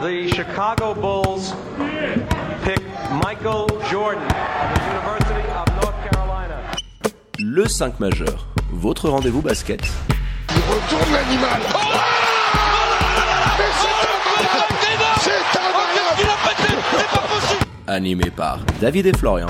[0.00, 1.52] the Chicago Bulls
[2.64, 2.80] pick
[3.22, 6.58] Michael Jordan of the University of North Carolina.
[7.38, 9.82] Le 5 majeur, votre rendez-vous basket.
[10.48, 11.60] Il retourne l'animal.
[11.74, 11.78] Oh
[13.58, 13.96] Mais c'est
[14.38, 15.44] incroyable C'est
[17.86, 19.48] Animé par David et Florian.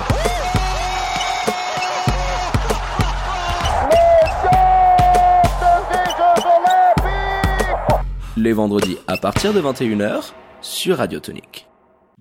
[8.37, 10.33] Les vendredis à partir de 21h
[10.63, 11.70] sur Radio Tonique.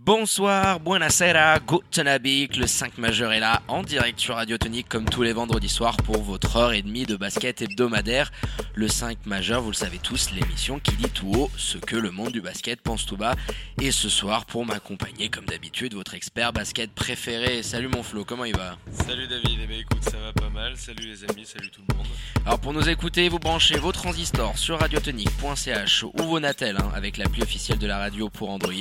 [0.10, 5.06] Bonsoir, buonasera, guten Abend, le 5 majeur est là en direct sur Radio Tonique comme
[5.06, 8.32] tous les vendredis soirs pour votre heure et demie de basket hebdomadaire.
[8.74, 12.10] Le 5 majeur, vous le savez tous, l'émission qui dit tout haut ce que le
[12.10, 13.36] monde du basket pense tout bas.
[13.80, 17.62] Et ce soir, pour m'accompagner comme d'habitude, votre expert basket préféré.
[17.62, 18.78] Salut mon Flo, comment il va?
[18.92, 20.76] Salut David, eh ben, écoute, ça va pas mal.
[20.76, 22.08] Salut les amis, salut tout le monde.
[22.48, 27.18] Alors pour nous écouter, vous branchez vos transistors sur radiotonique.ch ou vos Natel hein, avec
[27.18, 28.74] l'appli officielle de la radio pour Android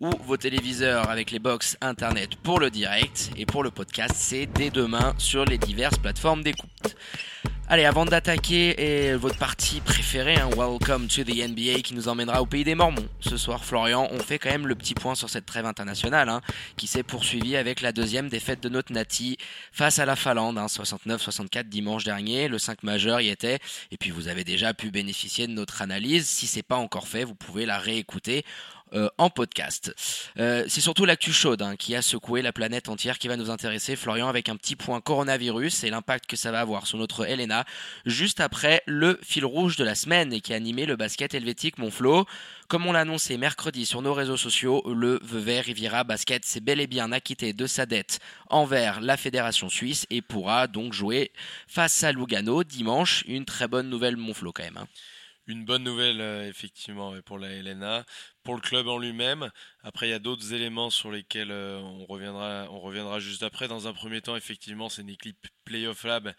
[0.00, 4.46] ou vos téléviseurs avec les box internet pour le direct et pour le podcast c'est
[4.46, 6.96] dès demain sur les diverses plateformes d'écoute.
[7.68, 12.46] Allez, avant d'attaquer votre partie préférée, hein, Welcome to the NBA qui nous emmènera au
[12.46, 13.08] pays des Mormons.
[13.18, 16.42] Ce soir, Florian, on fait quand même le petit point sur cette trêve internationale hein,
[16.76, 19.36] qui s'est poursuivie avec la deuxième défaite de notre Nati
[19.72, 22.46] face à la Finlande, hein, 69-64 dimanche dernier.
[22.46, 23.58] Le 5 majeur y était.
[23.90, 26.28] Et puis vous avez déjà pu bénéficier de notre analyse.
[26.28, 28.44] Si c'est pas encore fait, vous pouvez la réécouter
[28.92, 29.92] euh, en podcast.
[30.38, 33.50] Euh, c'est surtout l'actu chaude hein, qui a secoué la planète entière qui va nous
[33.50, 37.26] intéresser, Florian, avec un petit point coronavirus et l'impact que ça va avoir sur notre
[37.26, 37.64] Elena,
[38.04, 41.78] juste après le fil rouge de la semaine et qui a animé le basket helvétique
[41.78, 42.26] Montflot.
[42.68, 46.80] Comme on l'a annoncé mercredi sur nos réseaux sociaux, le Vevey Riviera Basket s'est bel
[46.80, 48.20] et bien acquitté de sa dette
[48.50, 51.32] envers la fédération suisse et pourra donc jouer
[51.66, 53.24] face à Lugano dimanche.
[53.26, 54.78] Une très bonne nouvelle Montflot quand même.
[54.78, 54.86] Hein.
[55.48, 58.04] Une bonne nouvelle, euh, effectivement, pour la LNA,
[58.42, 59.50] pour le club en lui-même.
[59.82, 63.68] Après, il y a d'autres éléments sur lesquels euh, on, reviendra, juste après.
[63.68, 66.34] Dans un premier temps, effectivement, c'est une équipe Playoff Lab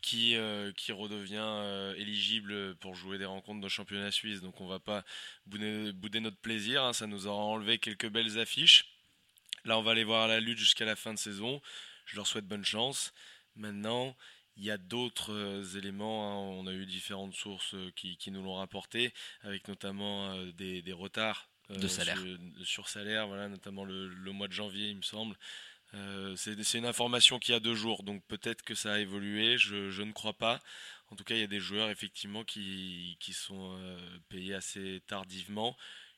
[0.00, 4.40] qui, euh, qui redevient éligible pour jouer des rencontres de championnat suisse.
[4.40, 5.04] Donc, on va pas
[5.46, 6.82] bouder, notre plaisir.
[6.82, 6.92] Hein.
[6.92, 8.86] Ça nous aura enlevé quelques belles affiches.
[9.64, 11.62] Là, on va aller voir la lutte jusqu'à la fin de saison.
[12.06, 13.12] Je leur souhaite bonne chance.
[13.54, 14.16] Maintenant,
[14.58, 16.58] il y a d'autres euh, éléments, hein.
[16.60, 21.48] on a eu différentes sources euh, qui, nous l'ont rapporté, avec notamment euh, des, retards
[21.70, 22.18] de salaire.
[22.64, 25.36] Sur, salaire, voilà, notamment le, mois de janvier, il me semble.
[26.36, 30.12] c'est une information qui a deux jours, donc peut-être que ça a évolué, je, ne
[30.12, 30.60] crois pas.
[31.10, 33.78] En tout cas, il y a des joueurs effectivement qui, sont
[34.28, 35.76] payés assez tardivement.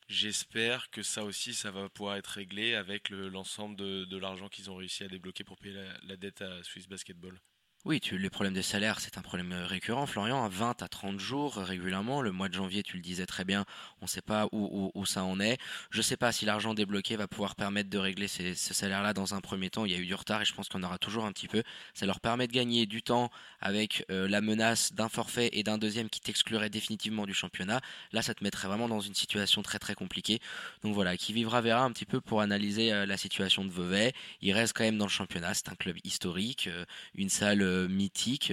[0.08, 4.76] J'espère que ça aussi, ça va pouvoir être réglé avec l'ensemble de, l'argent qu'ils ont
[4.76, 7.40] réussi à débloquer pour payer la, la dette à Swiss Basketball.
[7.86, 10.88] Oui, tu, les problèmes de salaire, c'est un problème euh, récurrent, Florian, à 20 à
[10.88, 12.20] 30 jours euh, régulièrement.
[12.20, 13.64] Le mois de janvier, tu le disais très bien,
[14.02, 15.56] on ne sait pas où, où, ça en est.
[15.90, 19.14] Je ne sais pas si l'argent débloqué va pouvoir permettre de régler ces, ce salaire-là
[19.14, 19.86] dans un premier temps.
[19.86, 21.62] Il y a eu du retard et je pense qu'on aura toujours un petit peu.
[21.94, 23.30] Ça leur permet de gagner du temps
[23.62, 27.80] avec euh, la menace d'un forfait et d'un deuxième qui t'exclurait définitivement du championnat.
[28.12, 30.40] Là, ça te mettrait vraiment dans une situation très très compliquée.
[30.82, 34.12] Donc voilà, qui vivra verra un petit peu pour analyser la situation de Vevey.
[34.42, 36.68] Il reste quand même dans le championnat, c'est un club historique,
[37.14, 38.52] une salle mythique.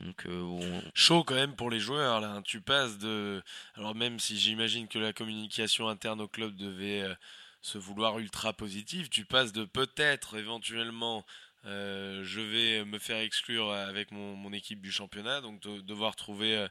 [0.00, 2.20] Donc, euh, Chaud quand même pour les joueurs.
[2.20, 2.40] Là.
[2.44, 3.42] Tu passes de.
[3.74, 7.14] Alors, même si j'imagine que la communication interne au club devait euh,
[7.62, 11.24] se vouloir ultra positive, tu passes de peut-être éventuellement.
[11.64, 16.66] je vais me faire exclure avec mon, équipe du championnat, donc de, devoir trouver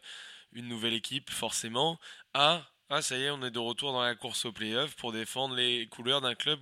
[0.53, 1.99] une nouvelle équipe forcément,
[2.33, 5.11] à ah ça y est, on est de retour dans la course au playoff pour
[5.11, 6.59] défendre les couleurs d'un club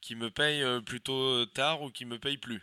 [0.00, 2.62] qui me paye plutôt tard ou qui me paye plus?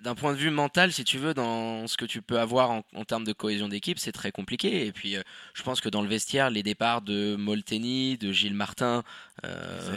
[0.00, 3.04] D'un point de vue mental, si tu veux, dans ce que tu peux avoir en,
[3.06, 4.86] termes de cohésion d'équipe, c'est très compliqué.
[4.86, 5.22] Et puis, euh,
[5.54, 9.02] je pense que dans le vestiaire, les départs de Molteni, de Gilles Martin,
[9.44, 9.96] euh,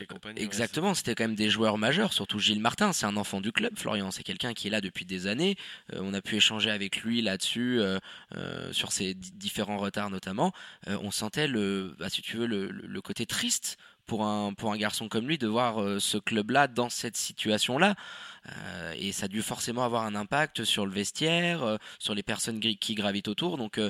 [0.00, 0.40] et compagnie.
[0.40, 2.94] Exactement, c'était quand même des joueurs majeurs, surtout Gilles Martin.
[2.94, 4.10] C'est un enfant du club, Florian.
[4.10, 5.56] C'est quelqu'un qui est là depuis des années.
[5.92, 7.80] Euh, on a pu échanger avec lui là-dessus,
[8.72, 10.52] sur ses différents retards notamment.
[10.86, 13.76] on sentait le, bah, si tu veux, le côté triste
[14.06, 17.94] pour un, pour un garçon comme lui de voir euh, ce club-là dans cette situation-là.
[18.48, 22.22] Euh, et ça a dû forcément avoir un impact sur le vestiaire, euh, sur les
[22.22, 23.56] personnes qui gravitent autour.
[23.56, 23.80] Donc,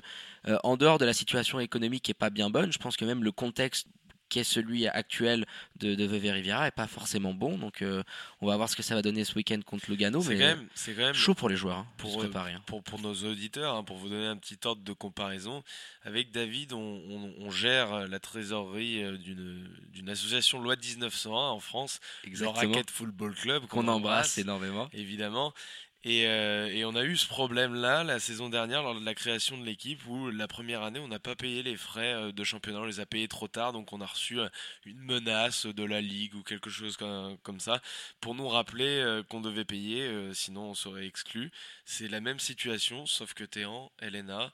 [0.63, 3.25] en dehors de la situation économique qui n'est pas bien bonne, je pense que même
[3.25, 3.89] le contexte
[4.29, 7.59] qui est celui actuel de, de Veve Riviera est pas forcément bon.
[7.59, 8.03] Donc euh,
[8.41, 10.21] on va voir ce que ça va donner ce week-end contre Lugano.
[10.21, 12.53] C'est quand, même, quand même chaud pour les joueurs hein, pour, se préparer.
[12.53, 12.63] Hein.
[12.67, 15.63] Pour, pour, nos auditeurs, hein, pour vous donner un petit ordre de comparaison,
[16.03, 22.61] avec David, on, gère la trésorerie euh, d'une association loi 1901 en France, Exactement.
[22.61, 24.89] le Racket Football Club qu'on embrasse énormément.
[24.93, 25.53] Évidemment.
[26.05, 29.57] Et, euh, et on a eu ce problème-là la saison dernière lors de la création
[29.57, 32.81] de l'équipe où la première année on n'a pas payé les frais euh, de championnat,
[32.81, 34.49] on les a payés trop tard, donc on a reçu euh,
[34.85, 37.81] une menace de la ligue ou quelque chose comme, ça
[38.21, 41.51] pour nous rappeler qu'on devait payer, sinon on serait exclu.
[41.85, 44.53] C'est la même situation, sauf que en LNA.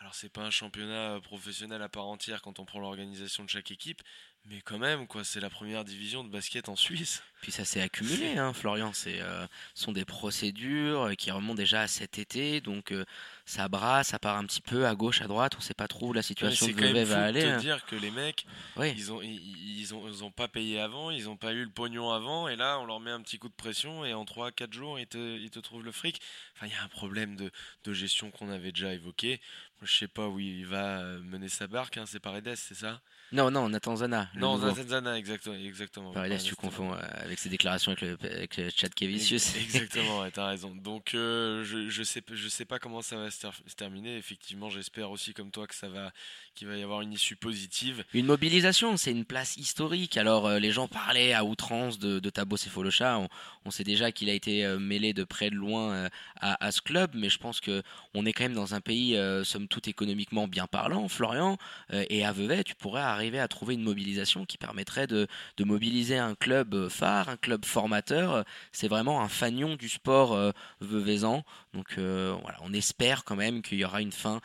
[0.00, 3.70] Alors c'est pas un championnat professionnel à part entière quand on prend l'organisation de chaque
[3.70, 4.02] équipe,
[4.48, 7.22] mais quand même quoi, c'est la première division de basket en Suisse.
[7.40, 8.92] Puis ça s'est accumulé, hein, Florian.
[8.92, 13.04] C'est euh, sont des procédures euh, qui remontent déjà à cet été, donc euh,
[13.44, 15.54] ça brasse, ça part un petit peu à gauche, à droite.
[15.56, 17.20] On sait pas trop où la Ouais, situation c'est de quand même Vevey fou va
[17.20, 17.40] de aller.
[17.42, 17.56] te hein.
[17.58, 18.44] dire que les mecs,
[18.76, 18.92] Oui.
[18.96, 21.70] ils ont ils, ils ont ils ont pas payé avant, ils ont pas eu le
[21.70, 24.72] pognon avant, et là on leur met un petit coup de pression et en 3-4
[24.72, 26.20] jours ils te ils te trouvent le fric.
[26.56, 27.50] Enfin il y a un problème de,
[27.84, 29.40] de gestion qu'on avait déjà évoqué.
[29.82, 33.00] Je sais pas où il va mener sa barque, hein, c'est Paredes, c'est ça?
[33.30, 34.30] Non, non, Nathan Zana.
[34.34, 34.74] le Non, nouveau.
[34.82, 36.12] Zana, exactement, exactement.
[36.12, 39.54] Paredes, Paredes, tu confonds euh, avec ses déclarations avec le, avec le chat Kevicius.
[39.56, 40.74] Exactement, ouais, t'as raison.
[40.74, 44.16] Donc euh, je, je sais je sais pas comment ça va se, ter- se terminer.
[44.16, 46.10] Effectivement, j'espère aussi comme toi que ça va
[46.58, 48.04] qu'il va y avoir une issue positive.
[48.12, 50.16] Une mobilisation, c'est une place historique.
[50.16, 53.20] Alors euh, les gens parlaient à outrance de, de Tabo Sefolosha.
[53.64, 56.08] On, sait déjà qu'il a été euh, mêlé de près de loin euh,
[56.40, 57.82] à, ce club, mais je pense que
[58.14, 61.58] on est quand même dans un pays, somme toute économiquement bien parlant, Florian,
[61.92, 65.26] et à Vevey, tu pourrais arriver à trouver une mobilisation qui permettrait de,
[65.60, 68.44] mobiliser un club phare, un club formateur.
[68.72, 70.38] C'est vraiment un fanion du sport
[70.80, 71.44] veuvezan.
[71.74, 74.40] Donc voilà, on espère quand même qu'il y aura une fin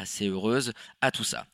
[0.00, 1.46] assez heureuse à tout ça.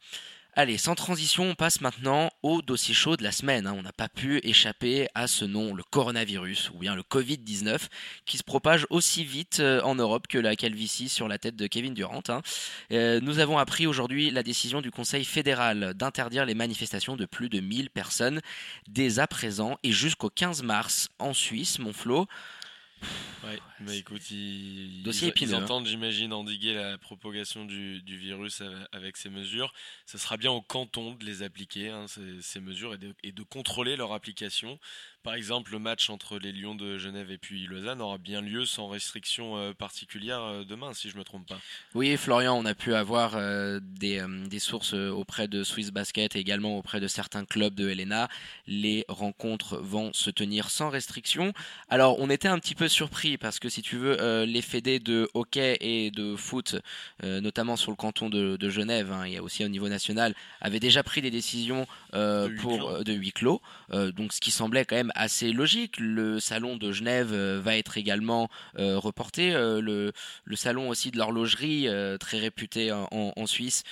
[0.58, 3.66] Allez, sans transition, on passe maintenant au dossier chaud de la semaine.
[3.66, 3.74] hein.
[3.76, 7.88] On n'a pas pu échapper à ce nom, le coronavirus, ou bien le Covid-19,
[8.24, 11.66] qui se propage aussi vite euh, en Europe que la calvitie sur la tête de
[11.66, 12.22] Kevin Durant.
[12.30, 12.40] hein.
[12.90, 17.50] Euh, nous avons appris aujourd'hui la décision du Conseil fédéral d'interdire les manifestations de plus
[17.50, 18.40] de 1000 personnes
[18.88, 22.26] dès à présent et jusqu'au 15 mars en Suisse, mon Flo.
[23.44, 25.62] Ouais, mais écoute, ils, Dossier ils- épineux, ils hein.
[25.64, 29.72] entendent, j'imagine, endiguer la propagation du, du virus ave- avec ces mesures.
[30.06, 33.32] Ce sera bien au canton de les appliquer, hein, ces, ces mesures, et de, et
[33.32, 34.80] de contrôler leur application.
[35.26, 38.64] Par exemple, le match entre les Lions de Genève et puis Lausanne aura bien lieu
[38.64, 41.58] sans restriction euh, particulière euh, demain, si je me trompe pas.
[41.96, 46.36] Oui, Florian, on a pu avoir euh, des, euh, des sources auprès de Swiss Basket
[46.36, 48.28] et également auprès de certains clubs de Helena.
[48.68, 51.52] Les rencontres vont se tenir sans restriction.
[51.88, 55.00] Alors, on était un petit peu surpris parce que si tu veux, euh, les fédés
[55.00, 56.76] de hockey et de foot,
[57.24, 61.02] notamment sur le canton de, de Genève, hein, et aussi au niveau national, avaient déjà
[61.02, 63.02] pris des décisions De huis pour clos.
[63.02, 63.60] de huis clos.
[63.90, 65.98] Donc, ce qui semblait quand même assez logique.
[65.98, 68.48] Le salon de Genève euh, va être également
[68.78, 69.54] euh, reporté.
[69.54, 70.12] Euh, le,
[70.44, 71.88] le salon aussi de l'horlogerie,
[72.20, 73.82] très réputé en, Suisse,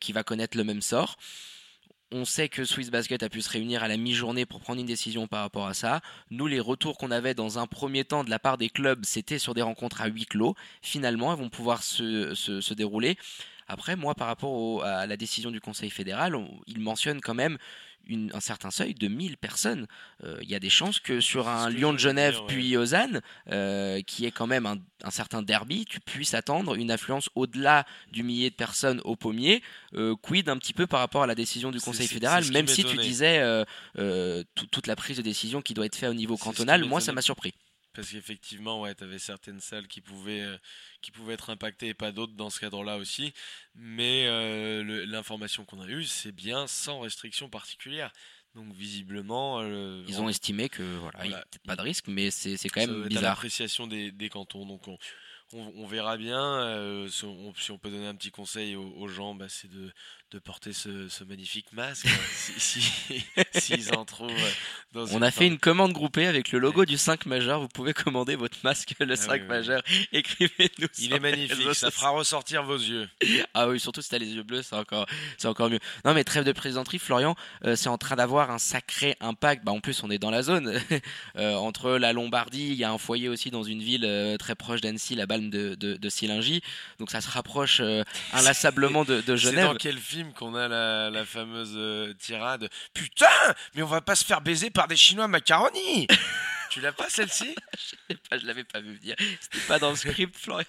[0.00, 1.16] qui va connaître le même sort.
[2.12, 4.86] On sait que Swiss Basket a pu se réunir à la mi-journée pour prendre une
[4.86, 6.00] décision par rapport à ça.
[6.30, 9.38] Nous, les retours qu'on avait dans un premier temps de la part des clubs, c'était
[9.38, 10.54] sur des rencontres à huis clos.
[10.80, 13.16] Finalement, elles vont pouvoir se, se- se dérouler.
[13.66, 17.58] Après, moi, par rapport à la décision du Conseil fédéral, on- il mentionne quand même
[18.06, 19.86] une- un certain seuil de 1000 personnes.
[20.22, 23.20] Euh, Il y a des chances que sur un Lyon de Genève dire, puis Lausanne,
[23.50, 27.84] euh, qui est quand même un, un certain derby, tu puisses attendre une affluence au-delà
[28.12, 29.62] du millier de personnes au pommier.
[29.94, 32.82] Euh, quid un petit peu par rapport à la décision du Conseil fédéral, même si
[32.90, 33.64] tu disais
[34.54, 37.12] tout- toute la prise de décision qui doit être faite au niveau cantonal, moi ça
[37.12, 37.54] m'a surpris.
[37.94, 40.58] Parce qu'effectivement, ouais, tu avais certaines salles qui pouvaient, euh,
[41.00, 43.32] qui pouvaient être impactées et pas d'autres dans ce cadre-là aussi.
[43.74, 48.12] Mais euh, l'information qu'on a eue, c'est bien sans restriction particulière.
[48.54, 51.44] Donc visiblement, euh, Ils ont estimé que voilà, il n'y a Voilà.
[51.46, 53.22] peut-être pas de risque, mais c'est c'est quand même bizarre.
[53.24, 54.64] l'appréciation des, des cantons.
[54.64, 54.96] Donc on,
[55.52, 56.40] on, on verra bien.
[56.42, 59.70] euh, si, on, si on peut donner un petit conseil aux, aux gens, bah, c'est
[59.70, 59.92] de,
[60.32, 62.06] de porter ce, ce magnifique masque.
[62.06, 63.24] hein, si, si-
[63.54, 64.30] s'ils en trouvent.
[64.32, 64.50] euh,
[64.92, 67.60] dans On a fait une commande groupée avec le logo du 5 majeur.
[67.60, 69.46] Vous pouvez commander votre masque, le Ah 5 oui, oui.
[69.46, 69.82] majeur.
[70.12, 70.88] Écrivez-nous.
[70.98, 73.08] Il est magnifique, ça fera ressortir vos yeux.
[73.56, 75.06] Ah oui, surtout si t'as les yeux bleus, c'est encore,
[75.38, 75.78] c'est encore mieux.
[76.04, 79.64] Non, mais trêve de plaisanterie, Florian, euh, c'est en train d'avoir un sacré impact.
[79.64, 80.80] Bah, en plus, on est dans la zone.
[81.36, 84.80] Euh, entre la Lombardie, il y a un foyer aussi dans une ville très proche
[84.80, 85.98] d'Annecy, la De, de.
[86.98, 89.66] Donc ça se rapproche euh, inlassablement de, de C'est Genève.
[89.66, 92.68] dans quel film qu'on a la, la fameuse euh, tirade?
[92.94, 93.26] Putain,
[93.74, 96.06] mais on va pas se faire baiser par des Chinois macaroni
[96.70, 97.54] Tu l'as pas celle-ci?
[98.28, 99.14] Pas, je l'avais pas vu venir.
[99.40, 100.66] C'était pas dans le script, Florian.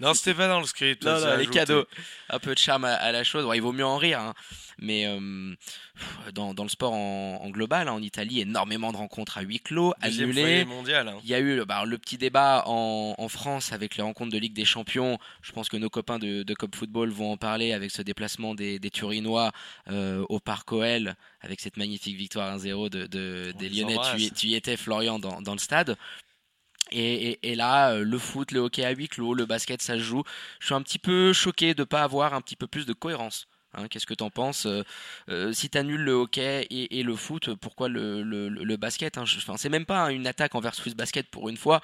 [0.00, 1.02] Non, c'était pas dans le script.
[1.04, 1.50] Non, non, les ajouté.
[1.58, 1.86] cadeaux.
[2.28, 3.44] Un peu de charme à, à la chose.
[3.44, 4.20] Bon, il vaut mieux en rire.
[4.20, 4.34] hein.
[4.80, 5.54] Mais euh,
[6.34, 9.58] dans, dans le sport en, en global, hein, en Italie, énormément de rencontres à huis
[9.60, 10.64] clos, Deuxième annulées.
[10.64, 11.08] mondial.
[11.08, 11.18] hein.
[11.24, 14.38] Il y a eu bah, le petit débat en, en France avec les rencontres de
[14.38, 15.18] Ligue des Champions.
[15.42, 18.54] Je pense que nos copains de, de Cop Football vont en parler avec ce déplacement
[18.54, 19.50] des, des Turinois
[19.90, 23.94] euh, au Parc OL avec cette magnifique victoire 1-0 de, de- On des Lyonnais.
[23.94, 24.34] Tu y, embrasse.
[24.34, 25.96] tu y étais, Florian, dans, dans le stade.
[26.90, 30.22] Et, là, euh, le foot, le hockey à huis clos, le basket, ça se joue.
[30.60, 32.92] Je suis un petit peu choqué de ne pas avoir un petit peu plus de
[32.94, 33.46] cohérence.
[33.74, 33.88] Hein.
[33.88, 34.82] Qu'est-ce que tu en penses euh,
[35.28, 39.24] euh, Si tu annules le hockey et, le foot, pourquoi le, basket hein?
[39.56, 41.80] C'est même pas une attaque envers Swiss Basket pour une fois.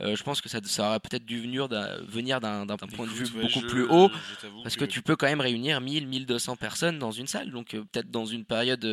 [0.00, 3.84] Euh, je pense que ça, aurait peut-être dû venir d'un point de vue beaucoup plus
[3.84, 4.10] haut,
[4.62, 4.84] parce que...
[4.84, 7.50] tu peux quand même réunir 1000, 1200 personnes dans une salle.
[7.50, 8.86] Donc euh, peut-être dans une période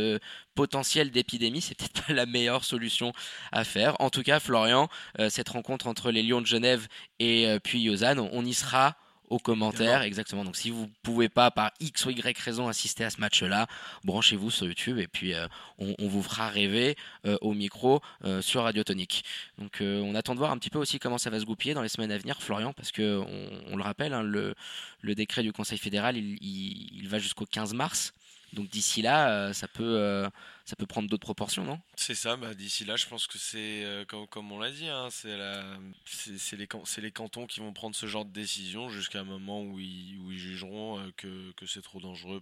[0.55, 3.13] potentielle d'épidémie, c'est peut-être pas la meilleure solution
[3.51, 3.95] à faire.
[3.99, 4.89] En tout cas, Florian,
[5.29, 6.87] cette rencontre entre les Lions de Genève
[7.19, 8.95] et puis Lausanne, on y sera
[9.29, 10.01] aux commentaires.
[10.01, 10.43] Exactement.
[10.43, 13.67] Donc si vous pouvez pas par X ou Y raison assister à ce match-là,
[14.03, 18.63] branchez-vous sur YouTube et puis euh, on, vous fera rêver euh, au micro euh, sur
[18.63, 19.23] Radio Tonique.
[19.57, 21.81] Donc on attend de voir un petit peu aussi comment ça va se goupiller dans
[21.81, 23.23] les semaines à venir, Florian, parce que
[23.71, 24.55] on, le rappelle, hein, le,
[25.01, 28.13] le, décret du Conseil fédéral, il, il va jusqu'au 15 mars.
[28.55, 30.29] Donc d'ici là, euh, ça peut, euh,
[30.63, 31.79] ça peut prendre d'autres proportions, non?
[31.97, 32.37] C'est ça.
[32.37, 37.11] Bah, d'ici là, je pense que c'est euh, comme, on l'a dit, hein, c'est les,
[37.11, 41.53] cantons qui vont prendre ce genre de décision jusqu'à un moment où ils, jugeront que,
[41.67, 42.41] c'est trop dangereux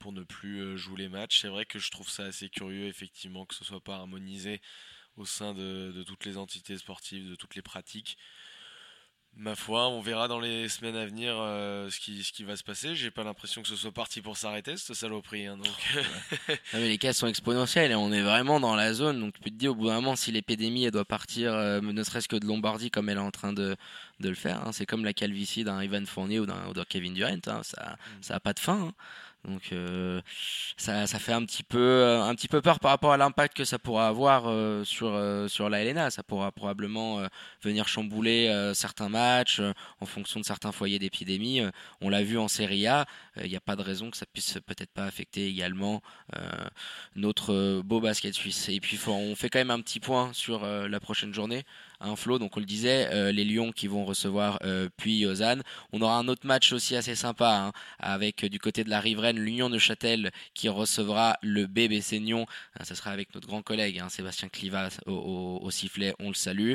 [0.00, 1.40] pour ne plus jouer les matchs.
[1.40, 4.60] C'est vrai que je trouve ça assez curieux, effectivement, que ce soit pas harmonisé
[5.16, 8.18] au sein de toutes les entités sportives, de toutes les pratiques.
[9.36, 12.56] Ma foi, on verra dans les semaines à venir euh, ce, qui, ce qui va
[12.56, 12.94] se passer.
[12.94, 15.46] J'ai pas l'impression que ce soit parti pour s'arrêter, cette saloperie.
[15.46, 16.58] Hein, donc...
[16.74, 19.20] les cas sont exponentiels et on est vraiment dans la zone.
[19.20, 21.80] Donc tu peux te dire au bout d'un moment, si l'épidémie elle doit partir, euh,
[21.80, 23.76] ne serait-ce que de Lombardie comme elle est en train de,
[24.18, 24.72] de le faire, hein.
[24.72, 27.38] c'est comme la calvitie d'un Ivan Fournier ou d'un Kevin Durant.
[27.46, 27.62] Hein.
[27.62, 27.96] ça
[28.28, 28.40] n'a mm.
[28.40, 28.92] pas de fin.
[29.46, 30.20] Donc euh,
[30.76, 33.56] ça, ça, fait un petit peu euh, un petit peu peur par rapport à l'impact
[33.56, 35.18] que ça pourra avoir euh, sur
[35.48, 36.10] sur la LNA.
[36.10, 37.26] Ça pourra probablement
[37.62, 39.60] venir chambouler certains matchs
[40.00, 41.62] en fonction de certains foyers d'épidémie.
[42.00, 43.06] on l'a vu en Serie A.
[43.42, 46.02] Il n'y a pas de raison que ça puisse peut-être pas affecter également
[47.16, 48.68] notre beau basket suisse.
[48.68, 51.64] Et puis on fait quand même un petit point sur la prochaine journée
[52.00, 52.38] un flot.
[52.38, 55.62] Donc on le disait, euh, les Lions qui vont recevoir euh, puis Lausanne.
[55.92, 59.00] On aura un autre match aussi assez sympa hein, avec euh, du côté de la
[59.00, 62.46] riveraine l'Union de Châtel qui recevra le bébé Seignon.
[62.82, 66.74] ce sera avec notre grand collègue hein, Sébastien Cliva au, sifflet, on le salue.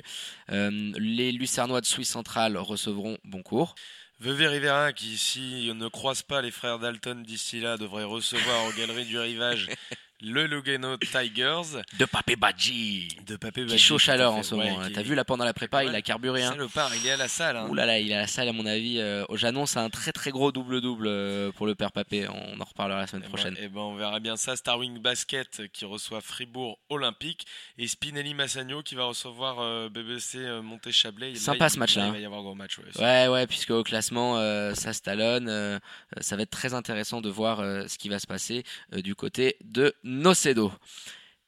[0.49, 3.75] les Lucernois de Suisse centrale recevront Boncourt.
[4.21, 8.65] Veuve Rivera qui, si on ne croise pas les frères Dalton d'ici là, devrait recevoir
[8.65, 9.67] aux Galeries du Rivage
[10.21, 11.83] le Lugano Tigers.
[11.99, 13.09] De Papé Badji.
[13.27, 13.75] De Papé Badji.
[13.75, 14.79] Qui chaud chaleur en ce moment.
[14.79, 14.89] Hein.
[14.93, 16.43] T'as vu là pendant la prépa, il a carburé.
[16.43, 16.55] Hein.
[16.95, 17.57] il est à la salle.
[17.57, 17.67] Hein.
[17.69, 18.99] Ouh là là, il est à la salle à mon avis.
[18.99, 22.27] Euh, J'annonce un très très gros double-double euh, pour le père Papé.
[22.29, 23.57] On en reparlera la semaine eh ben, prochaine.
[23.57, 24.55] et eh ben, on verra bien ça.
[24.55, 27.45] Starwing Basket qui reçoit Fribourg Olympique.
[27.77, 31.35] Et Spinelli Massagno qui va recevoir euh, BBC Monté-Chablais.
[31.35, 32.07] Sympa ce match-là.
[32.07, 32.79] Il va y avoir gros match.
[32.97, 34.35] Ouais, ouais, puisque au classement,
[34.75, 35.79] ça se talonne.
[36.21, 37.57] ça va être très intéressant de voir
[37.89, 40.71] ce qui va se passer du côté de Nocedo.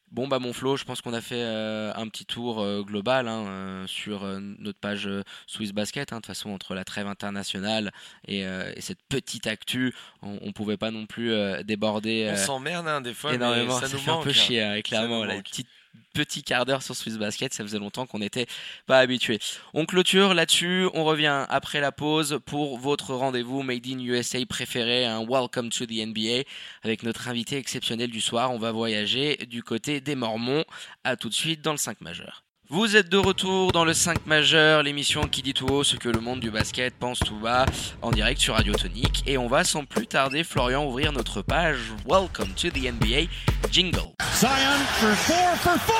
[0.10, 3.28] Bon bah mon Flo, je pense qu'on a fait euh, un petit tour euh, global
[3.28, 4.26] hein, euh, sur
[4.60, 5.10] notre page
[5.48, 6.14] Swiss Basket.
[6.14, 6.18] Hein.
[6.18, 7.92] De toute façon, entre la trêve internationale
[8.28, 8.46] et,
[8.80, 11.34] cette petite actu, on, on pouvait pas non plus
[11.66, 12.30] déborder.
[12.32, 13.80] on s'emmerde hein, des fois, énormément.
[13.80, 15.26] ça, nous fait un peu chier, clairement.
[15.26, 15.68] La petite
[16.14, 17.54] petit quart d'heure sur Swiss Basket.
[17.54, 18.48] Ça faisait longtemps qu'on n'était
[18.86, 19.40] pas habitué.
[19.74, 20.88] On clôture là-dessus.
[20.94, 25.86] On revient après la pause pour votre rendez-vous Made in USA préféré, un Welcome to
[25.86, 26.44] the NBA,
[26.84, 28.52] avec notre invité exceptionnel du soir.
[28.52, 30.66] On va voyager du côté des Mormons.
[31.04, 32.47] À tout de suite dans le 5 majeur.
[32.70, 36.10] Vous êtes de retour dans le 5 majeur, l'émission qui dit tout haut ce que
[36.10, 37.66] le monde du basket pense tout bas,
[38.02, 39.24] en direct sur Radio Tonique.
[39.26, 43.30] Et on va sans plus tarder, Florian, ouvrir notre page Welcome to the NBA
[43.72, 44.12] Jingle.
[44.36, 45.96] Zion for four for four!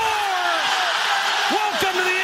[1.50, 2.18] Welcome to the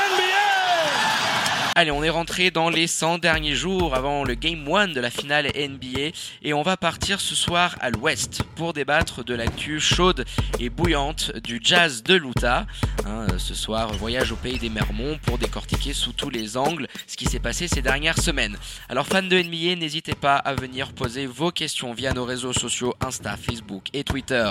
[1.76, 5.11] Allez, on est rentré dans les 100 derniers jours avant le Game 1 de la
[5.11, 6.12] finale NBA
[6.43, 10.25] et on va partir ce soir à l'ouest pour débattre de l'actu chaude
[10.61, 12.69] et bouillante du jazz de l'Utah.
[13.07, 17.16] Hein, ce soir, voyage au pays des Mermons pour décortiquer sous tous les angles ce
[17.16, 18.57] qui s'est passé ces dernières semaines.
[18.88, 22.95] Alors fans de NBA, n'hésitez pas à venir poser vos questions via nos réseaux sociaux
[23.04, 24.49] Insta, Facebook et Twitter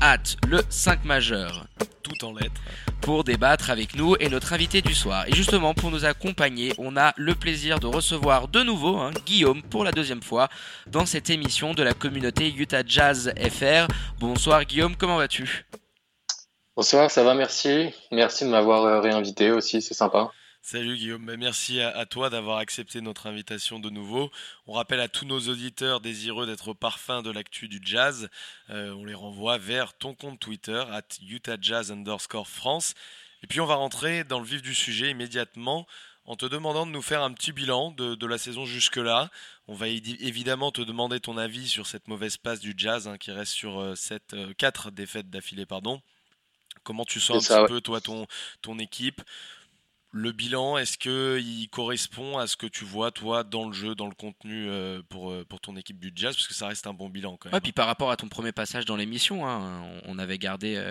[0.00, 1.66] at le 5 majeur
[3.00, 5.24] pour débattre avec nous et notre invité du soir.
[5.26, 9.62] Et justement, pour nous accompagner, on a le plaisir de recevoir de nouveau hein, Guillaume
[9.62, 10.48] pour la deuxième fois
[10.86, 13.86] dans cette émission de la communauté Utah Jazz FR.
[14.18, 15.66] Bonsoir Guillaume, comment vas-tu?
[16.76, 17.90] Bonsoir, ça va, merci.
[18.10, 20.30] Merci de m'avoir euh, réinvité aussi, c'est sympa.
[20.62, 24.30] Salut Guillaume, bah, merci à, toi d'avoir accepté notre invitation de nouveau.
[24.66, 28.28] On rappelle à tous nos auditeurs désireux d'être au parfum de l'actu du jazz,
[28.68, 32.94] euh, on les renvoie vers ton compte Twitter, at UtahJazz underscore France.
[33.42, 35.86] Et puis on va rentrer dans le vif du sujet immédiatement
[36.26, 39.30] en te demandant de nous faire un petit bilan de, la saison jusque-là.
[39.66, 43.32] On va évidemment te demander ton avis sur cette mauvaise passe du jazz hein, qui
[43.32, 45.64] reste sur euh, cette, 4 euh, défaites d'affilée.
[45.64, 46.02] pardon.
[46.82, 48.26] Comment tu sens un petit peu toi ton,
[48.62, 49.20] ton équipe?
[50.12, 54.08] Le bilan, est-ce qu'il correspond à ce que tu vois, toi, dans le jeu, dans
[54.08, 54.68] le contenu
[55.08, 56.34] pour, pour ton équipe du Jazz?
[56.34, 57.54] Parce que ça reste un bon bilan quand même.
[57.54, 60.82] Ouais, puis par rapport à ton premier passage dans l'émission, hein, on avait gardé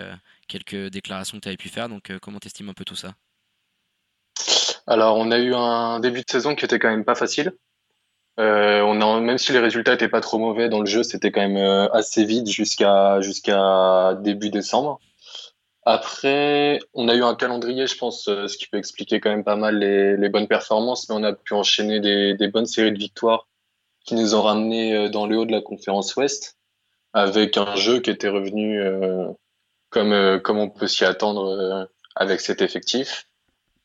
[0.48, 1.88] quelques déclarations que tu avais pu faire.
[1.88, 3.14] Donc, comment t'estimes un peu tout ça?
[4.86, 7.52] Alors, on a eu un début de saison qui était quand même pas facile.
[8.38, 11.30] Euh, on a, même si les résultats étaient pas trop mauvais dans le jeu, c'était
[11.30, 14.98] quand même euh, assez vite jusqu'à jusqu'à début décembre.
[15.90, 19.44] Après, on a eu un calendrier, je pense, euh, ce qui peut expliquer quand même
[19.44, 23.48] pas mal les, bonnes performances, mais on a pu enchaîner des, bonnes séries de victoires
[24.04, 26.58] qui nous ont ramenés dans le haut de la conférence Ouest,
[27.12, 28.80] avec un jeu qui était revenu
[29.90, 33.26] comme comme on peut s'y attendre avec cet effectif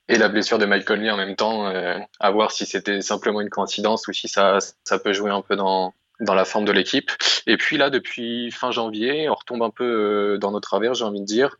[0.07, 3.41] et la blessure de Mike Conley en même temps, euh, à voir si c'était simplement
[3.41, 4.59] une coïncidence ou si ça,
[5.03, 7.11] peut jouer un peu dans, dans la forme de l'équipe.
[7.47, 11.05] Et puis là, depuis fin janvier, on retombe un peu euh, dans nos travers, j'ai
[11.05, 11.57] envie de dire.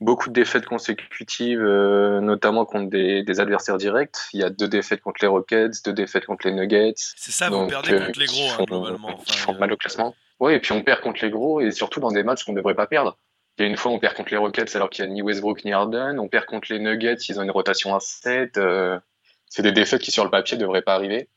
[0.00, 4.16] Beaucoup de défaites consécutives, euh, notamment contre des, des, adversaires directs.
[4.32, 6.94] Il y a deux défaites contre les Rockets, deux défaites contre les Nuggets.
[6.94, 9.08] C'est ça, vous perdez contre les gros, hein, globalement.
[9.14, 10.14] Enfin, font mal au classement.
[10.38, 12.58] Oui, et puis on perd contre les gros, et surtout dans des matchs qu'on ne
[12.58, 13.18] devrait pas perdre.
[13.58, 15.20] Il y a une fois, on perd contre les Rockets alors qu'il y a ni
[15.20, 16.18] Westbrook ni Harden.
[16.20, 18.56] On perd contre les Nuggets, ils ont une rotation à 7.
[18.56, 19.00] Euh,
[19.46, 21.28] c'est des défaites qui, sur le papier, ne devraient pas arriver.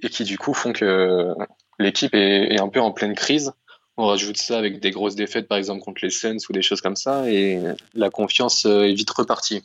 [0.00, 1.34] Et qui, du coup, font que
[1.78, 3.52] l'équipe est, un peu en pleine crise.
[4.00, 6.80] On rajoute ça avec des grosses défaites, par exemple, contre les Suns ou des choses
[6.80, 7.28] comme ça.
[7.28, 7.60] Et
[7.94, 9.64] la confiance euh, est vite repartie.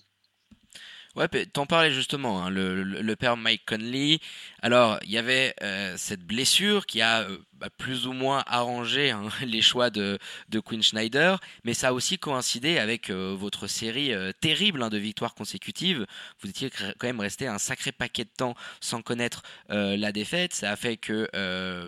[1.16, 4.18] Ouais, t'en parlais justement, hein, le, père Mike Conley.
[4.64, 9.12] Alors, il y avait euh, cette blessure qui a euh, bah, plus ou moins arrangé
[9.12, 10.18] hein, les choix de,
[10.50, 14.98] de Quinn Schneider, mais ça a aussi coïncidé avec euh, votre série terrible hein, de
[14.98, 16.08] victoires consécutives.
[16.42, 20.54] Vous étiez quand même resté un sacré paquet de temps sans connaître la défaite.
[20.56, 21.30] Ça a fait que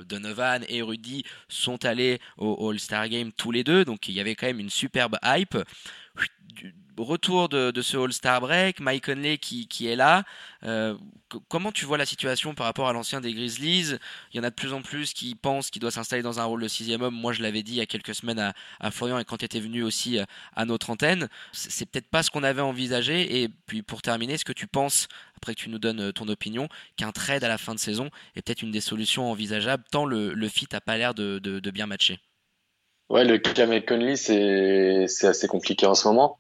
[0.03, 4.35] Donovan et Rudy sont allés au All-Star Game tous les deux, donc il y avait
[4.35, 5.57] quand même une superbe hype
[6.97, 10.23] retour de, ce All-Star Break, Mike Conley qui, est là.
[10.63, 10.95] Euh,
[11.49, 13.97] comment tu vois la situation par rapport à l'ancien des Grizzlies?
[14.33, 16.45] Il y en a de plus en plus qui pensent qu'il doit s'installer dans un
[16.45, 17.15] rôle de sixième homme.
[17.15, 19.45] Moi, je l'avais dit il y a quelques semaines à, à Florian et quand tu
[19.45, 20.25] étais venu aussi euh,
[20.55, 21.29] à notre antenne.
[21.51, 23.41] C'est peut-être pas ce qu'on avait envisagé.
[23.41, 26.27] Et puis pour terminer, est-ce que tu penses, après que tu nous donnes euh, ton
[26.27, 30.05] opinion, qu'un trade à la fin de saison est peut-être une des solutions envisageables tant
[30.05, 31.39] le, fit a pas l'air de,
[31.71, 32.19] bien matcher?
[33.09, 36.39] Ouais, le cas Conley, c'est assez compliqué en ce moment.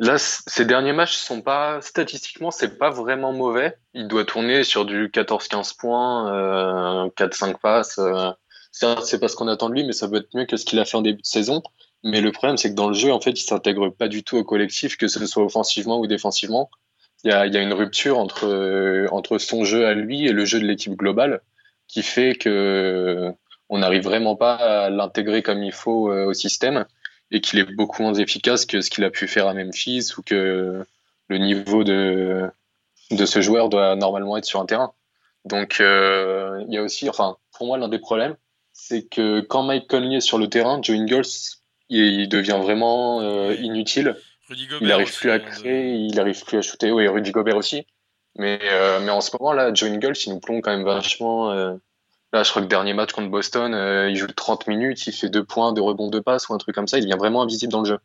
[0.00, 3.76] Là, ces derniers matchs sont pas statistiquement, c'est pas vraiment mauvais.
[3.94, 7.98] Il doit tourner sur du 14-15 points, euh, 4-5 passes.
[7.98, 8.30] Euh.
[8.70, 10.78] C'est pas ce qu'on attend de lui, mais ça peut être mieux que ce qu'il
[10.78, 11.62] a fait en début de saison.
[12.04, 14.36] Mais le problème, c'est que dans le jeu, en fait, il s'intègre pas du tout
[14.36, 16.70] au collectif, que ce soit offensivement ou défensivement.
[17.24, 20.44] Il y a, y a une rupture entre entre son jeu à lui et le
[20.44, 21.40] jeu de l'équipe globale,
[21.88, 23.34] qui fait que
[23.68, 26.86] on n'arrive vraiment pas à l'intégrer comme il faut euh, au système
[27.30, 30.22] et qu'il est beaucoup moins efficace que ce qu'il a pu faire à Memphis ou
[30.22, 30.84] que
[31.28, 32.50] le niveau de,
[33.10, 34.92] de ce joueur doit normalement être sur un terrain.
[35.44, 38.36] Donc euh, il y a aussi, enfin pour moi l'un des problèmes,
[38.72, 41.22] c'est que quand Mike Conley est sur le terrain, Joe Ingles
[41.90, 44.16] il, devient vraiment euh, inutile.
[44.50, 46.90] il n'arrive plus à hein, créer, il n'arrive plus à shooter.
[46.92, 47.86] Oui, Rudy Gobert aussi.
[48.36, 51.78] Mais, euh, mais en ce moment là, Joe Ingles il nous plombe quand même vachement
[52.32, 55.30] Là, je crois que dernier match contre Boston, euh, il joue 30 minutes, il fait
[55.30, 56.98] deux points, deux rebonds, deux passes ou un truc comme ça.
[56.98, 57.98] Il devient vraiment invisible dans le jeu.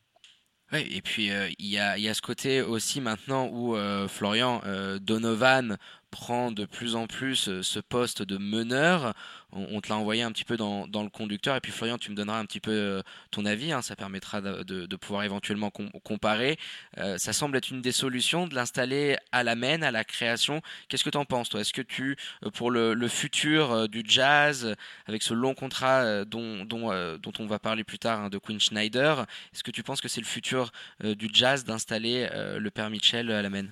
[0.72, 4.08] Oui, et puis euh, il y, a, y, a, ce côté aussi maintenant où euh,
[4.08, 4.62] Florian
[5.02, 5.78] Donovan
[6.14, 9.16] prend de plus en plus euh, ce poste de meneur.
[9.52, 11.56] On, te l'a envoyé un petit peu dans, le conducteur.
[11.56, 13.72] Et puis Florian, tu me donneras un petit peu euh, ton avis.
[13.72, 13.82] Hein.
[13.82, 16.58] ça permettra de, pouvoir éventuellement comparer.
[17.00, 20.62] Euh, ça semble être une des solutions de l'installer à la main, à la création.
[20.88, 21.62] Qu'est-ce que tu en penses, toi?
[21.62, 22.16] Est-ce que tu,
[22.54, 24.76] pour le, futur du jazz,
[25.08, 29.64] avec ce long contrat dont, on va parler plus tard hein, de Quinn Schneider, est-ce
[29.64, 30.72] que tu penses que c'est le futur
[31.04, 33.66] du jazz d'installer le père Mitchell à la main?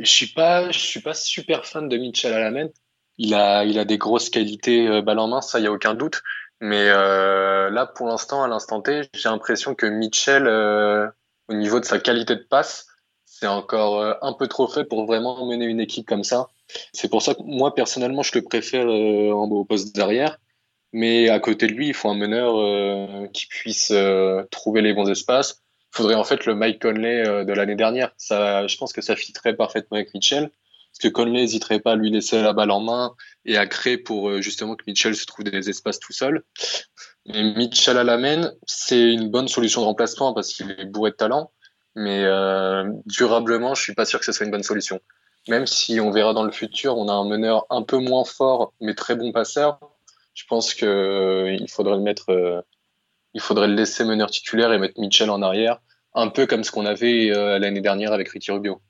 [0.00, 0.34] Je suis
[0.72, 2.68] suis pas super fan de Mitchell à la main.
[3.18, 5.94] Il a, il a des grosses qualités euh, balle en main, ça y a aucun
[5.94, 6.22] doute.
[6.60, 11.08] Mais euh, là, pour l'instant, à l'instant T, j'ai l'impression que Mitchell, euh,
[11.48, 12.86] au niveau de sa qualité de passe,
[13.24, 16.48] c'est encore un peu trop fait pour vraiment mener une équipe comme ça.
[16.92, 20.38] C'est pour ça que moi, personnellement, je le préfère au poste d'arrière.
[20.92, 23.92] Mais à côté de lui, il faut un meneur qui puisse
[24.50, 28.12] trouver les bons espaces, faudrait en fait le Mike Conley euh, de l'année dernière.
[28.16, 30.50] Ça, je pense que ça fitterait parfaitement avec Mitchell.
[30.92, 33.98] Parce que Conley n'hésiterait pas à lui laisser la balle en main et à créer
[33.98, 36.42] pour euh, justement que Mitchell se trouve des espaces tout seul.
[37.26, 41.10] Mais Mitchell à la main, c'est une bonne solution de remplacement parce qu'il est bourré
[41.10, 41.52] de talent.
[41.94, 45.00] Mais euh, durablement, je suis pas sûr que ce soit une bonne solution.
[45.48, 48.72] Même si on verra dans le futur, on a un meneur un peu moins fort
[48.80, 49.78] mais très bon passeur.
[50.34, 52.64] Je pense que il faudrait le mettre
[53.38, 55.78] il faudrait le laisser meneur titulaire et mettre Mitchell en arrière,
[56.12, 58.82] un peu comme ce qu'on avait euh, l'année dernière avec Ricky Rubio.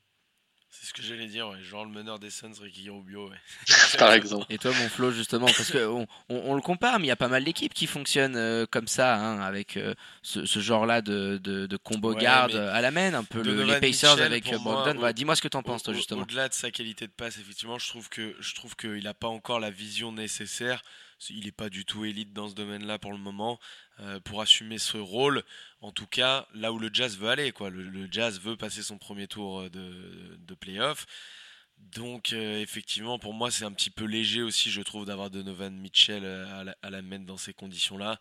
[0.71, 1.63] C'est ce que j'allais dire, ouais.
[1.63, 3.31] genre le meneur des Suns, Ricky Rubio.
[3.99, 4.47] Par exemple.
[4.49, 7.17] Et toi, mon Flo, justement, parce que on, on, le compare, mais il y a
[7.17, 11.39] pas mal d'équipes qui fonctionnent euh, comme ça, hein, avec euh, ce, ce genre-là de,
[11.43, 14.55] de, de, combo Ouais, garde à la main, un peu le- les Pacers Mitchell, avec
[14.63, 15.13] Brogdon.
[15.13, 16.23] Dis-moi ce que t'en penses, toi, justement.
[16.23, 19.29] Au-delà de sa qualité de passe, effectivement, je trouve que je trouve qu'il n'a pas
[19.29, 20.83] encore la vision nécessaire.
[21.31, 23.59] Il n'est pas du tout élite dans ce domaine-là pour le moment
[24.01, 25.43] euh, pour assumer ce rôle.
[25.81, 27.71] En tout cas, là où le Jazz veut aller, quoi.
[27.71, 31.07] Le, Jazz veut passer son premier tour euh, de, de playoff.
[31.79, 35.77] Donc, euh, effectivement, pour moi, c'est un petit peu léger aussi, je trouve, d'avoir Donovan
[35.77, 38.19] Mitchell à la, à la main dans ces conditions-là.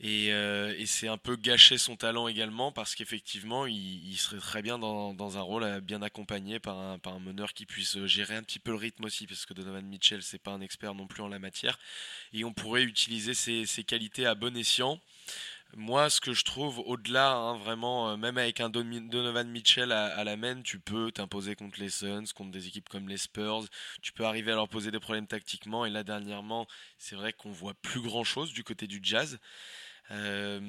[0.00, 4.62] Et, euh, et c'est un peu gâcher son talent également parce qu'effectivement, il, serait très
[4.62, 8.06] bien dans, dans un rôle bien accompagné par un, par un meneur qui puisse euh,
[8.06, 10.94] gérer un petit peu le rythme aussi parce que Donovan Mitchell, c'est pas un expert
[10.94, 11.78] non plus en la matière.
[12.32, 15.00] Et on pourrait utiliser ses, ses qualités à bon escient.
[15.76, 19.92] Moi, ce que je trouve au-delà, hein, vraiment, euh, même avec un Don- Donovan Mitchell
[19.92, 23.18] à, à la main, tu peux t'imposer contre les Suns, contre des équipes comme les
[23.18, 23.64] Spurs.
[24.00, 25.84] Tu peux arriver à leur poser des problèmes tactiquement.
[25.84, 26.66] Et là, dernièrement,
[26.98, 29.38] c'est vrai qu'on voit plus grand-chose du côté du Jazz.
[30.10, 30.60] Euh,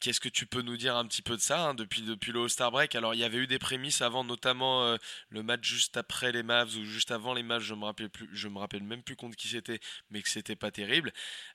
[0.00, 2.42] Qu'est-ce que tu peux nous dire un petit peu de ça hein, depuis, depuis le
[2.42, 2.94] All-Star Break?
[2.94, 4.96] Alors, il y avait eu des prémices avant, notamment euh,
[5.30, 8.58] le match juste après les Mavs ou juste avant les Mavs, je me rappelle me
[8.58, 11.12] rappelle même plus contre qui c'était, mais que c'était pas terrible.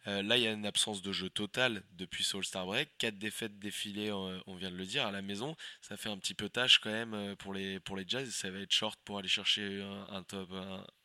[0.07, 2.89] Euh, là, il y a une absence de jeu totale depuis ce All-Star Break.
[2.97, 5.55] Quatre défaites défilées, on, vient de le dire, à la maison.
[5.81, 8.27] Ça fait un petit peu tâche quand même pour les, pour Jazz.
[8.31, 10.49] Ça va être short pour aller chercher un, top.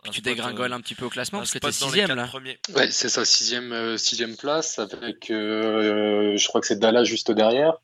[0.07, 2.27] Un Tu spot, dégringoles euh, un petit peu au classement parce que t'es sixième là.
[2.27, 2.59] premiers.
[2.75, 7.31] Ouais, c'est ça, sixième, euh, sixième place, avec, euh, je crois que c'est Dallas juste
[7.31, 7.75] derrière.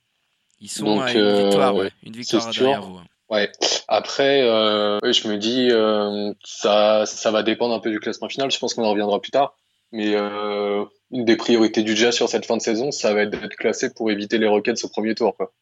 [0.60, 1.90] Ils sont Donc, à une euh, victoire, ouais.
[2.04, 2.90] Une victoire derrière sûr.
[2.90, 3.00] vous.
[3.28, 3.50] Ouais.
[3.88, 8.28] Après, euh, ouais, je me dis, euh, ça, ça va dépendre un peu du classement
[8.28, 8.50] final.
[8.50, 9.56] Je pense qu'on en reviendra plus tard.
[9.90, 13.30] Mais euh, une des priorités du Jazz sur cette fin de saison, ça va être
[13.30, 15.36] d'être classé pour éviter les Rockets au premier tour.
[15.36, 15.52] Quoi.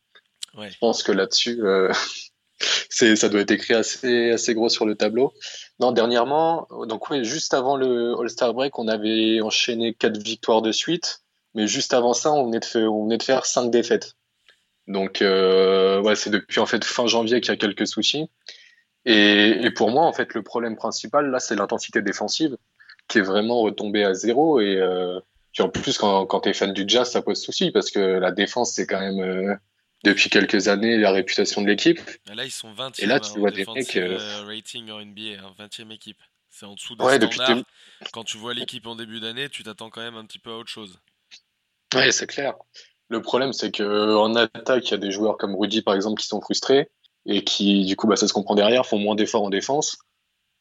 [0.56, 0.70] Ouais.
[0.70, 1.92] Je pense que là-dessus, euh,
[2.88, 5.32] c'est, ça doit être écrit assez, assez gros sur le tableau.
[5.78, 10.72] Non, dernièrement, donc oui, juste avant le All-Star Break, on avait enchaîné quatre victoires de
[10.72, 11.22] suite.
[11.54, 14.14] Mais juste avant ça, on venait de faire, on cinq défaites.
[14.86, 18.30] Donc, euh, ouais, c'est depuis en fait fin janvier qu'il y a quelques soucis.
[19.04, 22.56] Et, et pour moi, en fait, le problème principal, là, c'est l'intensité défensive
[23.08, 24.60] qui est vraiment retombée à zéro.
[24.60, 25.18] Et euh,
[25.52, 27.98] puis en plus, quand, quand tu es fan du jazz, ça pose souci parce que
[27.98, 29.54] la défense, c'est quand même, euh,
[30.04, 32.00] depuis quelques années, la réputation de l'équipe.
[32.26, 35.54] Là, ils sont 20 Et là, tu vois des mecs, euh, rating en NBA, hein,
[35.58, 36.20] 20e équipe.
[36.48, 37.64] C'est en dessous des Ouais, depuis.
[38.12, 40.56] Quand tu vois l'équipe en début d'année, tu t'attends quand même un petit peu à
[40.56, 40.98] autre chose.
[41.94, 42.54] Ouais, c'est clair.
[43.08, 46.20] Le problème, c'est que en attaque, il y a des joueurs comme Rudy, par exemple,
[46.20, 46.88] qui sont frustrés
[47.26, 49.98] et qui, du coup, bah, ça se comprend derrière, font moins d'efforts en défense.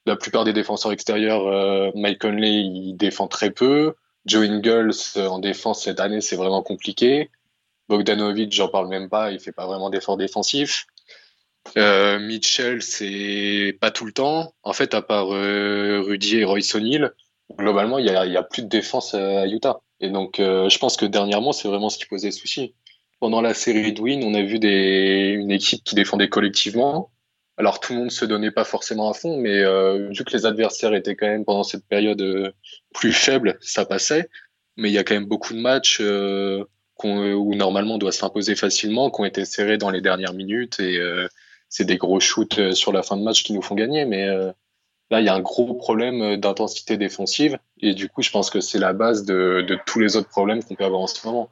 [0.05, 3.95] La plupart des défenseurs extérieurs, euh, Mike Conley, il défend très peu.
[4.25, 7.29] Joe Ingles, euh, en défense cette année, c'est vraiment compliqué.
[7.89, 10.85] Bogdanovic, j'en parle même pas, il fait pas vraiment d'efforts défensifs.
[11.77, 14.53] Euh, Mitchell, c'est pas tout le temps.
[14.63, 17.13] En fait, à part euh, Rudy et Royce O'Neal,
[17.57, 19.81] globalement, il y a, plus de défense à Utah.
[19.99, 22.75] Et donc, euh, je pense que dernièrement, c'est vraiment ce qui posait souci.
[23.19, 27.11] Pendant la série de on a vu une équipe qui défendait collectivement.
[27.57, 29.59] Alors, tout le monde se donnait pas forcément à fond, mais
[30.09, 32.53] vu que les adversaires étaient quand même pendant cette période
[32.93, 34.29] plus faibles, ça passait.
[34.77, 36.01] Mais il y a quand même beaucoup de matchs
[37.07, 40.79] où normalement on doit s'imposer facilement, qui ont été serrés dans les dernières minutes.
[40.79, 41.27] Et euh,
[41.69, 44.05] c'est des gros shoots euh, sur la fin de match qui nous font gagner.
[44.05, 44.51] Mais euh,
[45.11, 47.57] là, il y a un gros problème euh, d'intensité défensive.
[47.79, 50.63] Et du coup, je pense que c'est la base de, de tous les autres problèmes
[50.63, 51.49] qu'on peut avoir en ce moment.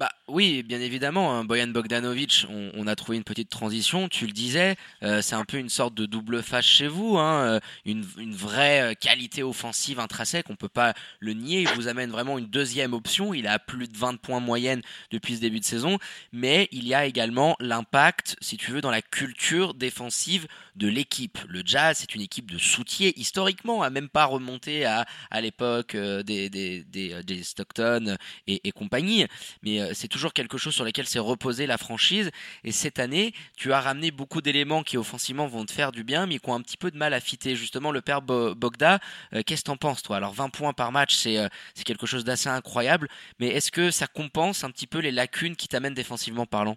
[0.00, 4.32] Bah oui, bien évidemment, hein, Boyan Bogdanovic, on, a trouvé une petite transition, tu le
[4.32, 8.02] disais, euh, c'est un peu une sorte de double face chez vous, hein, euh, une,
[8.32, 12.46] vraie euh, qualité offensive intrinsèque, on peut pas le nier, il vous amène vraiment une
[12.46, 15.98] deuxième option, il a plus de 20 points moyenne depuis ce début de saison,
[16.32, 21.38] mais il y a également l'impact, si tu veux, dans la culture défensive de l'équipe.
[21.46, 25.94] Le Jazz, c'est une équipe de soutiers, historiquement, à même pas remonté à, à l'époque
[25.94, 29.26] des, des, des, Stockton et, et compagnie,
[29.62, 32.30] mais c'est toujours quelque chose sur lequel s'est reposée la franchise.
[32.64, 36.26] Et cette année, tu as ramené beaucoup d'éléments qui offensivement vont te faire du bien,
[36.26, 37.56] mais qui ont un petit peu de mal à fitter.
[37.56, 39.00] Justement, le père Bo- Bogda,
[39.34, 40.16] euh, qu'est-ce que t'en penses, toi?
[40.18, 43.08] Alors, 20 points par match, c'est euh, c'est quelque chose d'assez incroyable,
[43.40, 46.76] mais est-ce que ça compense un petit peu les lacunes qui t'amènent défensivement parlant?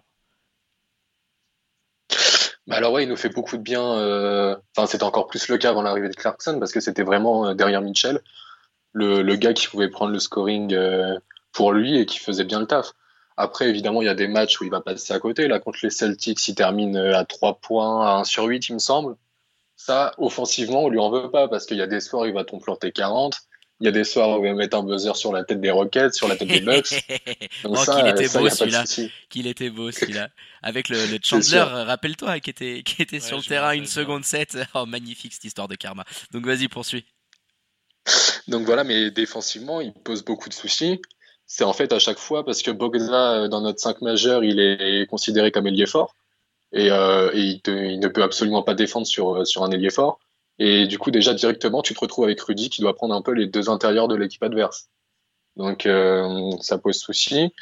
[2.66, 3.82] Bah alors ouais, il nous fait beaucoup de bien.
[3.98, 7.54] euh, Enfin, c'était encore plus le cas avant l'arrivée de Clarkson parce que c'était vraiment
[7.54, 8.20] derrière Mitchell
[8.92, 10.76] le, gars qui pouvait prendre le scoring
[11.52, 12.92] pour lui et qui faisait bien le taf.
[13.36, 15.48] Après, évidemment, il y a des matchs où il va passer à côté.
[15.48, 18.74] Là, contre les Celtics, il termine euh, à 3 points, à 1 sur 8, il
[18.74, 19.16] me semble.
[19.76, 22.44] Ça, offensivement, on lui en veut pas parce qu'il y a des soirs, il va
[22.44, 23.36] t'en planter 40.
[23.80, 25.72] Il y a des soirs où il va mettre un buzzer sur la tête des
[25.72, 26.92] Rockets, sur la tête des Bucks.
[27.64, 28.84] Donc oh, qu'il était, beau celui-là.
[29.28, 30.30] Qu'il était beau celui-là.
[30.62, 34.58] Avec le, le Chandler, rappelle-toi, qui était, qui était sur le terrain une seconde 7.
[34.74, 36.04] Oh, magnifique cette histoire de karma.
[36.30, 37.04] Donc vas-y, poursuis.
[38.48, 41.00] Donc voilà, mais défensivement, il pose beaucoup de soucis.
[41.46, 44.60] C'est en fait à chaque fois parce que Bogda, euh, dans notre 5 majeur, il
[44.60, 46.14] est considéré comme ailier fort.
[46.72, 50.18] Et, euh, et il, ne peut absolument pas défendre sur, euh, sur un ailier fort.
[50.58, 53.32] Et du coup, déjà directement, tu te retrouves avec Rudy qui doit prendre un peu
[53.32, 54.88] les deux intérieurs de l'équipe adverse.
[55.56, 57.52] Donc euh, ça pose souci.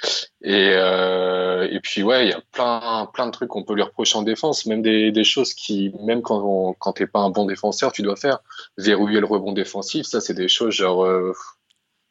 [0.43, 3.83] Et, euh, et puis ouais, il y a plein plein de trucs qu'on peut lui
[3.83, 7.31] reprocher en défense, même des, des choses qui, même quand on, quand t'es pas un
[7.31, 8.39] bon défenseur, tu dois faire.
[8.79, 11.35] Verrouiller le rebond défensif, ça c'est des choses genre euh,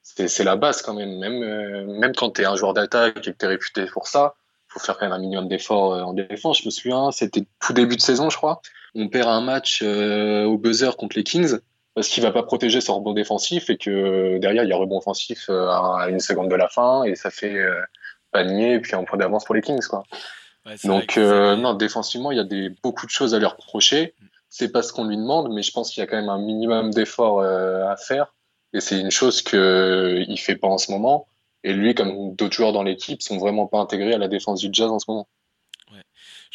[0.01, 1.17] c'est la base quand même.
[1.17, 4.35] Même euh, même quand t'es un joueur d'attaque et que t'es réputé pour ça,
[4.67, 6.59] faut faire quand même un minimum d'efforts euh, en défense.
[6.59, 8.61] Je me souviens, c'était tout début de saison, je crois.
[8.95, 11.57] On perd un match au buzzer contre les Kings
[11.93, 14.97] parce qu'il va pas protéger son rebond défensif et que derrière il y a rebond
[14.97, 17.81] offensif euh, à une seconde de la fin et ça fait euh,
[18.31, 20.03] panier et puis un point d'avance pour les Kings quoi.
[20.83, 24.13] Donc euh, non défensivement il y a des beaucoup de choses à lui reprocher.
[24.49, 26.39] C'est pas ce qu'on lui demande mais je pense qu'il y a quand même un
[26.39, 28.33] minimum d'efforts à faire
[28.73, 31.27] et c'est une chose que il fait pas en ce moment
[31.63, 34.69] et lui comme d'autres joueurs dans l'équipe sont vraiment pas intégrés à la défense du
[34.71, 35.27] Jazz en ce moment.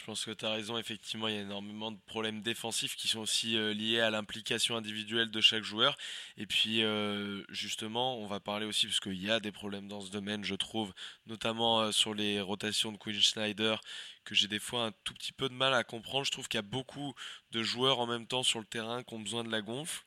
[0.06, 3.08] Je pense que tu as raison, effectivement, il y a énormément de problèmes défensifs qui
[3.08, 5.96] sont aussi euh, liés à l'implication individuelle de chaque joueur.
[6.36, 10.00] Et puis, euh, justement, on va parler aussi, parce qu'il y a des problèmes dans
[10.00, 10.92] ce domaine, je trouve,
[11.26, 13.80] notamment euh, sur les rotations de Quinn Schneider,
[14.24, 16.24] que j'ai des fois un tout petit peu de mal à comprendre.
[16.24, 17.14] Je trouve qu'il y a beaucoup
[17.50, 20.04] de joueurs en même temps sur le terrain qui ont besoin de la gonfle.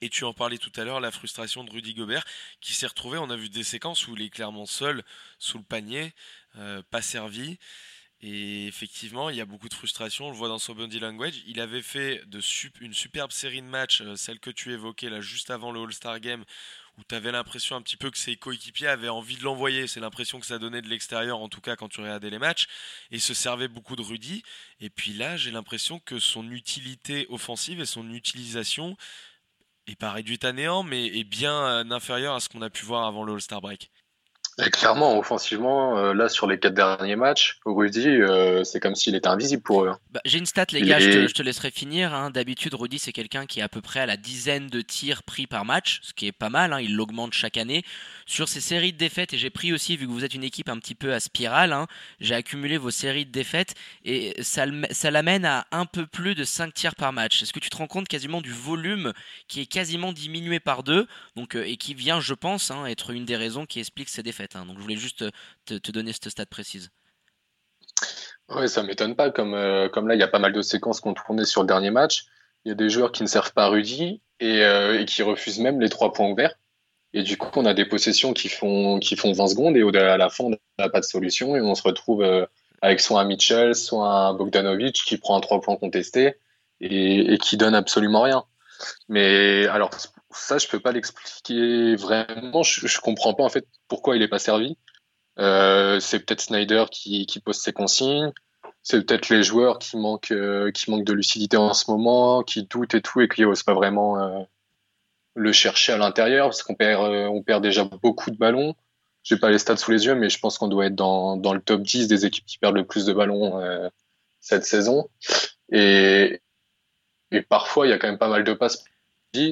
[0.00, 2.24] Et tu en parlais tout à l'heure, la frustration de Rudy Gobert
[2.60, 3.18] qui s'est retrouvé.
[3.18, 5.04] On a vu des séquences où il est clairement seul
[5.38, 6.12] sous le panier,
[6.90, 7.58] pas servi.
[8.22, 10.26] Et effectivement, il y a beaucoup de frustration.
[10.26, 11.42] On le voit dans son body language.
[11.46, 12.22] Il avait fait
[12.80, 16.20] une superbe série de matchs, euh, celle que tu évoquais là juste avant le All-Star
[16.20, 16.44] Game,
[16.98, 19.86] où tu avais l'impression un petit peu que ses coéquipiers avaient envie de l'envoyer.
[19.86, 22.66] C'est l'impression que ça donnait de l'extérieur, en tout cas quand tu regardais les matchs.
[23.10, 24.42] Et se servait beaucoup de Rudy.
[24.80, 28.98] Et puis là, j'ai l'impression que son utilité offensive et son utilisation
[29.86, 32.84] est pas réduite à néant, mais est bien euh, inférieure à ce qu'on a pu
[32.84, 33.90] voir avant le All-Star Break
[34.68, 39.28] clairement, offensivement, euh, là sur les quatre derniers matchs, Rudy, euh, c'est comme s'il était
[39.28, 39.88] invisible pour eux.
[39.88, 39.98] Hein.
[40.10, 42.12] Bah, j'ai une stat, les gars, je, te, laisserai finir.
[42.12, 42.30] Hein.
[42.30, 45.46] D'habitude, Rudy, c'est quelqu'un qui est à peu près à la dizaine de tirs pris
[45.46, 46.74] par match, ce qui est pas mal.
[46.74, 46.80] Hein.
[46.80, 47.82] Il l'augmente chaque année.
[48.30, 50.68] Sur ces séries de défaites, et j'ai pris aussi, vu que vous êtes une équipe
[50.68, 51.76] un petit peu à spirale,
[52.20, 54.66] j'ai accumulé vos séries de défaites et ça,
[55.10, 57.42] l'amène à un peu plus de 5 tirs par match.
[57.42, 59.12] Est-ce que tu te rends compte quasiment du volume
[59.48, 63.34] qui est quasiment diminué par deux euh, et qui vient, je pense, être une des
[63.34, 64.64] raisons qui explique ces défaites Hein?
[64.64, 65.24] Donc je voulais juste
[65.64, 66.90] te, donner cette stat précise.
[68.48, 69.32] Oui, ça m'étonne pas.
[69.32, 71.66] Comme, euh, comme là, il y a pas mal de séquences qu'on tournait sur le
[71.66, 72.26] dernier match.
[72.64, 75.58] Il y a des joueurs qui ne servent pas Rudy et, euh, et, qui refusent
[75.58, 76.54] même les trois points ouverts.
[77.12, 80.16] Et du coup, on a des possessions qui font, qui font 20 secondes et à
[80.16, 82.46] la fin, on n'a pas de solution et on se retrouve euh,
[82.82, 86.36] avec soit un Mitchell, soit un Bogdanovic qui prend un trois points contesté
[86.80, 88.44] et, qui donne absolument rien.
[89.08, 89.90] Mais alors,
[90.30, 92.62] ça, je peux pas l'expliquer vraiment.
[92.62, 94.78] Je, je comprends pas en fait pourquoi il est pas servi.
[95.38, 98.32] Euh, c'est peut-être Snyder qui, qui, pose ses consignes.
[98.82, 102.64] C'est peut-être les joueurs qui manquent, euh, qui manquent de lucidité en ce moment, qui
[102.64, 104.46] doutent et tout, et qui osent pas vraiment
[105.34, 108.74] le chercher à l'intérieur, parce qu'on perd, euh, on perd déjà beaucoup de ballons.
[109.22, 111.52] J'ai pas les stats sous les yeux, mais je pense qu'on doit être dans, dans
[111.52, 113.60] le top 10 des équipes qui perdent le plus de ballons
[114.40, 115.10] cette saison.
[115.70, 116.40] Et,
[117.30, 118.82] et parfois, il y a quand même pas mal de passes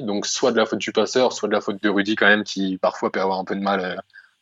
[0.01, 2.43] donc soit de la faute du passeur, soit de la faute de Rudy quand même,
[2.43, 3.95] qui parfois peut avoir un peu de mal euh,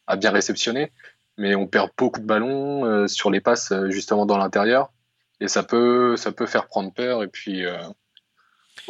[0.08, 0.92] à bien réceptionner.
[1.38, 4.92] Mais on perd beaucoup de ballons euh, sur les passes euh, justement dans l'intérieur.
[5.40, 7.64] Et ça peut, ça peut faire prendre peur et puis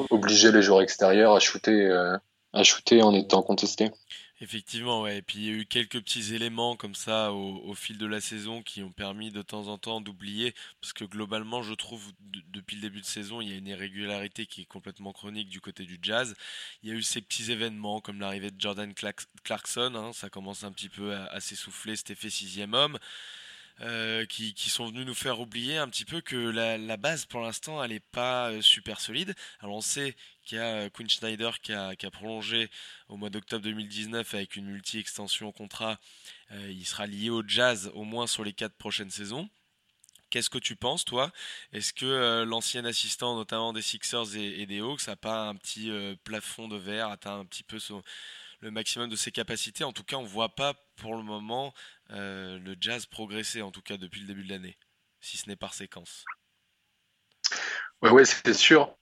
[0.09, 1.93] obliger les joueurs extérieurs à shooter,
[2.53, 2.61] à
[3.03, 3.91] en étant contestés.
[4.39, 5.17] Effectivement, ouais.
[5.17, 8.21] Et puis il y a eu quelques petits éléments comme ça au, fil de la
[8.21, 12.11] saison qui ont permis de temps en temps d'oublier, parce que globalement, je trouve
[12.53, 15.59] depuis le début de saison, il y a une irrégularité qui est complètement chronique du
[15.59, 16.35] côté du Jazz.
[16.83, 18.93] Il y a eu ces petits événements comme l'arrivée de Jordan
[19.43, 22.99] Clarkson, hein, ça commence un petit peu à, s'essouffler, cet effet sixième homme.
[23.81, 27.83] Euh, qui, sont venus nous faire oublier un petit peu que la, base pour l'instant
[27.83, 29.35] elle n'est pas euh, super solide.
[29.59, 32.71] Alors on sait qu'il y a euh, Quinn Schneider qui a, prolongé
[33.07, 35.99] au mois d'octobre 2019 avec une multi-extension au contrat.
[36.51, 39.47] il sera lié au jazz au moins sur les quatre prochaines saisons.
[40.31, 41.31] Qu'est-ce que tu penses, toi?
[41.71, 45.89] Est-ce que l'ancien assistant, notamment des Sixers et, des Hawks, n'a pas un petit
[46.23, 47.79] plafond de verre, atteint un petit peu
[48.59, 51.73] le maximum de ses capacités En tout cas, on ne voit pas pour le moment
[52.11, 54.77] euh, le jazz progresser, en tout cas depuis le début de l'année,
[55.21, 56.25] si ce n'est par séquence.
[58.01, 58.95] Oui, ouais, c'est sûr.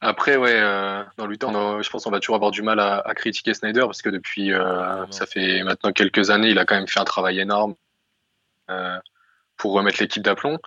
[0.00, 3.02] Après, ouais, euh, dans le temps, je pense qu'on va toujours avoir du mal à,
[3.14, 6.88] critiquer Snyder parce que depuis, euh, ça fait maintenant quelques années, il a quand même
[6.88, 7.76] fait un travail énorme
[9.56, 10.58] pour remettre l'équipe d'aplomb.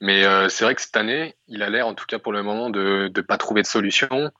[0.00, 2.70] Mais c'est vrai que cette année, il a l'air, en tout cas pour le moment,
[2.70, 4.30] de ne pas trouver de solution.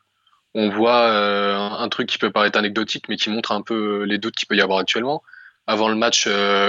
[0.58, 4.36] On voit un truc qui peut paraître anecdotique, mais qui montre un peu les doutes
[4.36, 5.22] qu'il peut y avoir actuellement.
[5.66, 6.26] Avant le match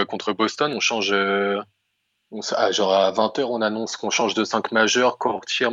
[0.10, 1.14] contre Boston, on change
[2.52, 5.72] ah, genre à 20h, on annonce qu'on change de 5 majeurs, qu'on retire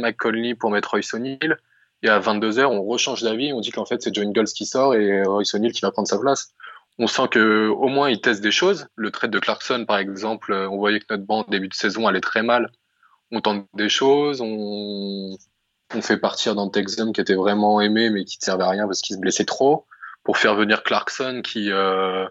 [0.58, 1.58] pour mettre Royce O'Neill.
[2.02, 4.94] Et à 22h, on rechange d'avis, on dit qu'en fait c'est John Goals qui sort
[4.94, 6.52] et Royce O'Neill qui va prendre sa place.
[6.98, 8.86] On sent que au moins il teste des choses.
[8.94, 12.20] Le trade de Clarkson, par exemple, on voyait que notre bande début de saison allait
[12.20, 12.70] très mal.
[13.32, 15.36] On tente des choses, on,
[15.94, 18.86] on fait partir dans Texum qui était vraiment aimé mais qui ne servait à rien
[18.86, 19.86] parce qu'il se blessait trop
[20.24, 22.26] pour faire venir Clarkson qui euh,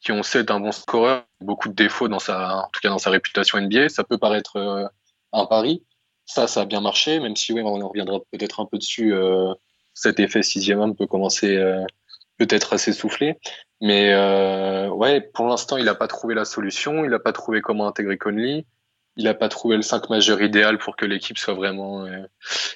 [0.00, 2.88] qui on sait est un bon scoreur, beaucoup de défauts dans sa, en tout cas
[2.88, 3.90] dans sa réputation NBA.
[3.90, 4.86] Ça peut paraître euh,
[5.32, 5.84] un pari.
[6.24, 9.12] Ça, ça a bien marché, même si oui, on en reviendra peut-être un peu dessus.
[9.12, 9.52] Euh,
[9.92, 11.58] cet effet sixième homme peut commencer
[12.38, 13.38] peut-être à s'essouffler.
[13.82, 14.14] Mais
[14.88, 17.04] ouais, pour l'instant, il n'a pas trouvé la solution.
[17.04, 18.64] Il n'a pas trouvé comment intégrer Conley.
[19.16, 22.06] Il n'a pas trouvé le 5 majeur idéal pour que l'équipe soit vraiment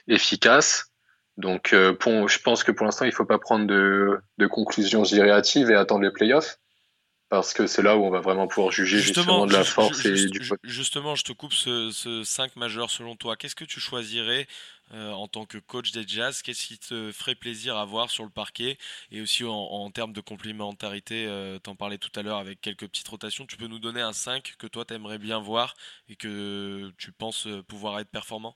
[0.09, 0.93] efficace.
[1.37, 5.03] Donc, pour, je pense que pour l'instant, il ne faut pas prendre de, de conclusions
[5.03, 6.59] hâtives et attendre les playoffs
[7.29, 10.27] parce que c'est là où on va vraiment pouvoir juger justement, de la force et
[10.27, 13.37] du Justement, je te coupe ce, ce 5 majeur selon toi.
[13.37, 14.47] Qu'est-ce que tu choisirais
[14.93, 16.43] euh, en tant que coach des Jazz?
[16.43, 18.79] Qu'est-ce qui te ferait plaisir à voir sur le parquet?
[19.11, 23.09] Et aussi en, termes de complémentarité, euh, t'en parlais tout à l'heure avec quelques petites
[23.09, 23.47] rotations.
[23.47, 25.75] Tu peux nous donner un 5 que toi t'aimerais bien voir
[26.09, 28.55] et que tu penses euh, pouvoir être performant?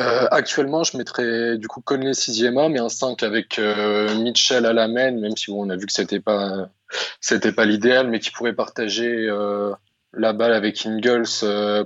[0.00, 4.64] Euh, actuellement, je mettrais du coup Conley sixième homme et un 5 avec euh, Mitchell
[4.64, 6.70] à la main, même si on a vu que c'était pas
[7.20, 9.72] c'était pas l'idéal, mais qui pourrait partager euh,
[10.12, 11.26] la balle avec Ingles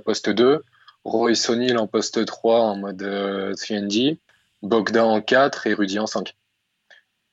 [0.05, 0.63] poste 2,
[1.03, 4.19] Royce O'Neill en poste 3 en mode 3D,
[4.63, 6.35] Bogdan en 4 et Rudy en 5.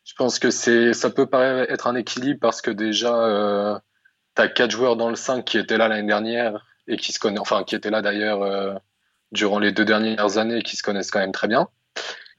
[0.05, 3.81] Je pense que c'est ça peut paraître un équilibre parce que déjà
[4.35, 7.21] tu as quatre joueurs dans le 5 qui étaient là l'année dernière et qui se
[7.21, 8.81] connaissent enfin qui étaient là d'ailleurs
[9.33, 11.69] durant les deux dernières années qui se connaissent quand même très bien.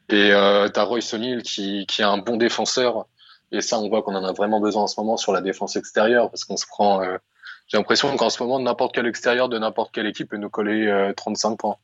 [0.09, 3.07] Et euh, tu as Royce O'Neill qui, qui est un bon défenseur.
[3.51, 5.75] Et ça, on voit qu'on en a vraiment besoin en ce moment sur la défense
[5.75, 7.01] extérieure parce qu'on se prend.
[7.01, 7.17] Euh,
[7.67, 10.87] J'ai l'impression qu'en ce moment, n'importe quel extérieur de n'importe quelle équipe peut nous coller
[10.87, 11.77] euh, 35 points.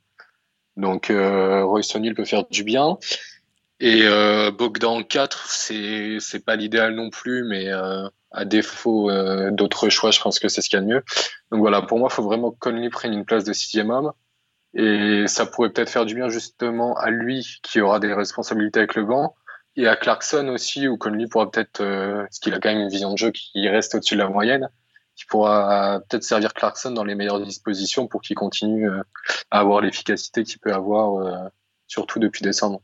[0.78, 2.98] Donc euh, Royce O'Neill peut faire du bien.
[3.80, 9.52] Et euh, Bogdan 4, c'est c'est pas l'idéal non plus, mais euh, à défaut euh,
[9.52, 11.04] d'autres choix, je pense que c'est ce qu'il y a de mieux.
[11.52, 14.12] Donc voilà, pour moi, il faut vraiment que Conley prenne une place de sixième homme.
[14.76, 18.96] Et ça pourrait peut-être faire du bien justement à lui qui aura des responsabilités avec
[18.96, 19.36] le banc
[19.76, 22.90] et à Clarkson aussi où Conley pourra peut-être, euh, parce qu'il a quand même une
[22.90, 24.70] vision de jeu qui reste au-dessus de la moyenne,
[25.16, 29.02] qui pourra peut-être servir Clarkson dans les meilleures dispositions pour qu'il continue euh,
[29.52, 31.50] à avoir l'efficacité qu'il peut avoir, euh,
[31.88, 32.82] surtout depuis décembre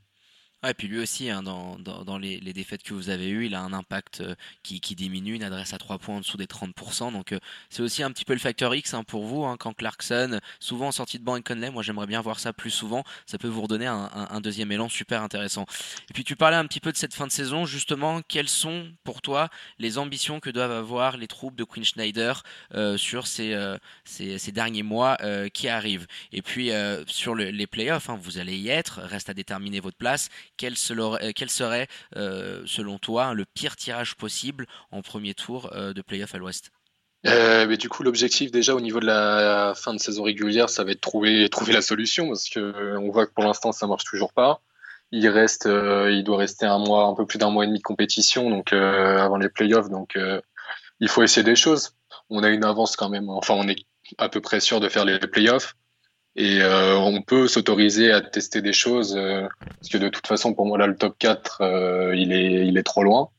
[0.70, 3.62] et puis lui aussi, hein, dans, dans, les, défaites que vous avez eues, il a
[3.62, 7.12] un impact euh, qui, qui, diminue, une adresse à 3 points en dessous des 30%.
[7.12, 9.74] Donc euh, c'est aussi un petit peu le facteur X hein, pour vous, hein, quand
[9.74, 13.04] Clarkson, souvent en sortie de banc et Conley, moi j'aimerais bien voir ça plus souvent,
[13.26, 15.66] ça peut vous redonner un, deuxième élan super intéressant.
[16.10, 18.88] Et puis tu parlais un petit peu de cette fin de saison, justement, quelles sont
[19.04, 19.50] pour toi
[19.80, 23.56] les ambitions que doivent avoir les troupes de Queen Schneider euh, sur ces,
[24.04, 25.18] ces, ces, derniers mois
[25.54, 26.08] qui arrivent?
[26.32, 26.72] Et puis
[27.08, 31.34] sur le, les playoffs, vous allez y être, reste à déterminer votre place quel, serait,
[31.34, 36.36] quel serait euh, selon toi, le pire tirage possible en premier tour euh, de playoff
[36.36, 36.72] à l'Ouest?
[37.26, 40.84] Euh, mais du coup, l'objectif déjà au niveau de la fin de saison régulière, ça
[40.84, 44.04] va être trouver trouver la solution parce que on voit que pour l'instant ça marche
[44.04, 44.62] toujours pas.
[45.12, 47.84] Il reste, il doit rester un mois, un peu plus d'un mois et demi de
[47.84, 50.18] compétition, donc avant les playoffs, donc
[51.00, 51.96] il faut essayer des choses.
[52.30, 53.86] On a une avance quand même, enfin on est
[54.18, 55.76] à peu près sûr de faire les playoffs.
[56.36, 59.48] Et euh, on peut s'autoriser à tester des choses, euh,
[59.80, 62.78] parce que de toute façon, pour moi, là, le top 4, euh, il, est, il
[62.78, 63.30] est trop loin.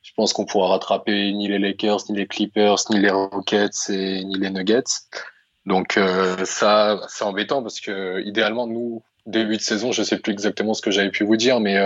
[0.00, 4.24] Je pense qu'on pourra rattraper ni les Lakers, ni les Clippers, ni les Rockets, et,
[4.24, 4.84] ni les Nuggets.
[5.64, 5.98] Donc
[6.44, 10.82] ça, c'est embêtant, parce que idéalement, nous, début de saison, je sais plus exactement ce
[10.82, 11.78] que j'avais pu vous dire, mais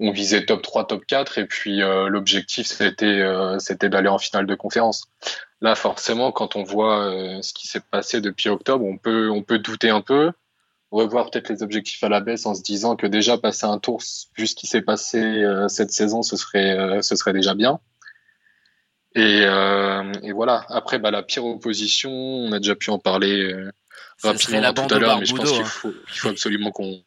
[0.00, 3.22] on visait top 3, top 4, et puis l'objectif, c'était
[3.60, 5.04] c'était d'aller en finale de conférence.
[5.60, 9.42] Là, forcément, quand on voit euh, ce qui s'est passé depuis octobre, on peut, on
[9.42, 10.32] peut douter un peu,
[10.90, 14.02] revoir peut-être les objectifs à la baisse en se disant que déjà passer un tour,
[14.36, 17.80] vu ce qui s'est passé euh, cette saison, ce serait, euh, ce serait déjà bien.
[19.16, 20.66] Et, et voilà.
[20.70, 23.54] Après, bah, la pire opposition, on a déjà pu en parler
[24.20, 25.64] rapidement tout à l'heure, mais je pense qu'il hein.
[25.64, 27.00] faut, il faut absolument qu'on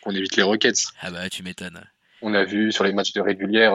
[0.00, 0.88] qu'on évite les Rockets.
[1.00, 1.80] Ah bah tu m'étonnes.
[2.20, 3.74] On a vu sur les matchs de régulière,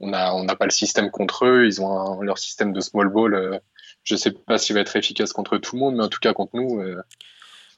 [0.00, 1.66] on n'a on n'a pas le système contre eux.
[1.66, 3.34] Ils ont leur système de small ball.
[3.34, 3.58] Euh,
[4.04, 6.32] je sais pas s'il va être efficace contre tout le monde, mais en tout cas
[6.32, 7.02] contre nous, euh,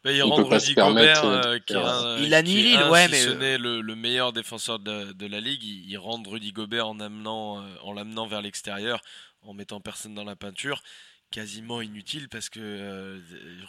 [0.04, 2.34] Bah, il rend peut pas Rudy se permettre, Gobert, euh, euh, qui un- Il qui
[2.34, 5.40] annihile, est un, ouais, si mais- ce n'est le, le meilleur défenseur de, de la
[5.40, 9.00] ligue, il, il rend Rudy Gobert en amenant, euh, en l'amenant vers l'extérieur,
[9.42, 10.82] en mettant personne dans la peinture,
[11.30, 13.18] quasiment inutile parce que euh,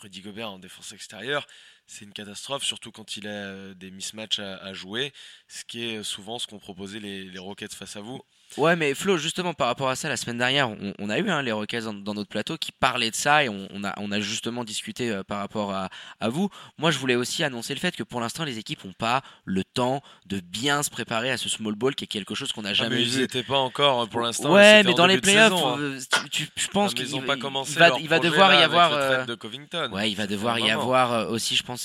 [0.02, 1.48] Rudy Gobert en défense extérieure,
[1.88, 5.12] c'est une catastrophe, surtout quand il a euh, des mismatchs à, à jouer,
[5.48, 8.22] ce qui est souvent ce qu'ont proposé les, les Rockets face à vous.
[8.58, 11.30] Ouais, mais Flo, justement, par rapport à ça, la semaine dernière, on, on a eu
[11.30, 13.94] hein, les Rockets dans, dans notre plateau qui parlaient de ça et on, on a,
[13.98, 16.50] on a justement discuté euh, par rapport à, à vous.
[16.78, 19.64] Moi, je voulais aussi annoncer le fait que pour l'instant, les équipes n'ont pas le
[19.64, 22.72] temps de bien se préparer à ce small ball qui est quelque chose qu'on n'a
[22.72, 23.22] Ah, jamais mais ils vu.
[23.22, 24.52] n'étaient pas encore euh, pour l'instant.
[24.54, 25.78] Ouais, mais dans les playoffs, hein.
[25.80, 26.00] euh,
[26.58, 28.58] je pense Ah, mais qu'il ils n'ont pas commencé il va, il va devoir y
[28.64, 28.92] avoir.
[28.92, 29.90] euh, de Covington.
[29.94, 31.81] Ouais, il va devoir y avoir euh, aussi, je pense,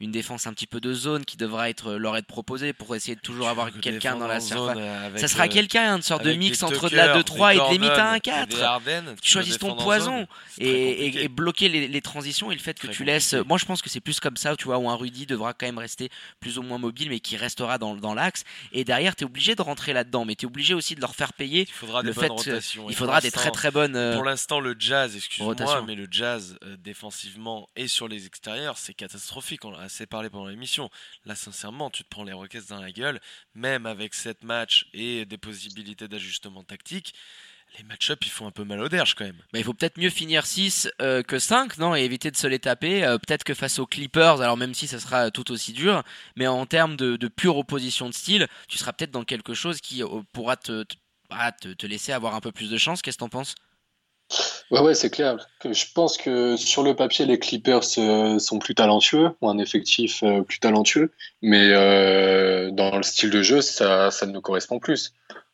[0.00, 3.14] une défense un petit peu de zone qui devra être leur être proposée pour essayer
[3.14, 4.76] de toujours avoir quelqu'un dans la surface.
[4.76, 7.58] zone, euh, Ça sera euh, quelqu'un, une sorte de mix entre de la 2-3 et
[7.58, 8.48] de des limite à Gordon, un et 4.
[8.48, 10.26] des Harden, Tu veux choisis ton poison
[10.58, 13.34] et, bloquer les, transitions et le fait que tu laisses.
[13.46, 15.66] Moi, je pense que c'est plus comme ça, tu vois, où un Rudy devra quand
[15.66, 16.08] même rester
[16.40, 18.44] plus ou moins mobile, mais qui restera dans, dans l'axe.
[18.72, 21.14] Et derrière, tu es obligé de rentrer là-dedans, mais tu es obligé aussi de leur
[21.14, 21.62] faire payer.
[21.62, 22.88] Il faudra le des fait, bonnes euh, rotations.
[22.88, 23.96] Et Il faudra des très très bonnes.
[23.96, 28.78] euh, Pour l'instant, le jazz, excuse-moi, mais le jazz euh, défensivement et sur les extérieurs,
[28.78, 29.29] c'est catastrophique.
[29.62, 30.90] On en a assez parlé pendant l'émission.
[31.24, 33.20] Là, sincèrement, tu te prends les Rockets dans la gueule,
[33.54, 37.14] même avec 7 matchs et des possibilités d'ajustement tactique.
[37.78, 39.40] Les match-ups, ils font un peu mal au derge quand même.
[39.52, 42.48] Bah, il faut peut-être mieux finir 6 euh, que 5, non Et éviter de se
[42.48, 43.04] les taper.
[43.04, 46.02] Euh, peut-être que face aux Clippers, alors même si ça sera tout aussi dur,
[46.34, 50.02] mais en termes de, pure opposition de style, tu seras peut-être dans quelque chose qui
[50.02, 50.56] euh, pourra
[51.30, 53.02] ah, te- te laisser avoir un peu plus de chance.
[53.02, 53.54] Qu'est-ce que t'en penses?
[54.70, 55.36] Ouais, ouais, c'est clair.
[55.64, 60.22] Je pense que sur le papier, les Clippers euh, sont plus talentueux, ont un effectif
[60.22, 61.10] euh, plus talentueux,
[61.42, 65.12] mais euh, dans le style de jeu, ça, ça nous correspond plus.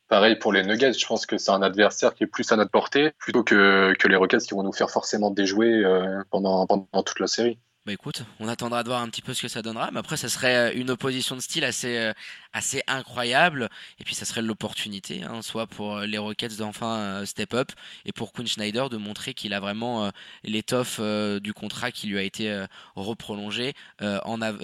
[0.09, 2.71] Pareil pour les Nuggets, je pense que c'est un adversaire qui est plus à notre
[2.71, 5.83] portée, plutôt que, les Rockets qui vont nous faire forcément déjouer
[6.31, 7.59] pendant toute la série.
[7.87, 10.17] Bah écoute, on attendra de voir un petit peu ce que ça donnera, mais après
[10.17, 12.13] ça serait euh, une opposition de style assez euh,
[12.53, 13.69] assez incroyable,
[14.01, 17.71] et puis ça serait l'opportunité, hein, soit pour euh, les Rockets d'enfin step up,
[18.05, 20.11] et pour Quinn Schneider de montrer qu'il a vraiment
[20.43, 21.01] l'étoffe
[21.41, 22.65] du contrat qui lui a été
[22.97, 23.75] reprolongé.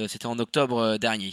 [0.08, 1.32] C'était en octobre dernier.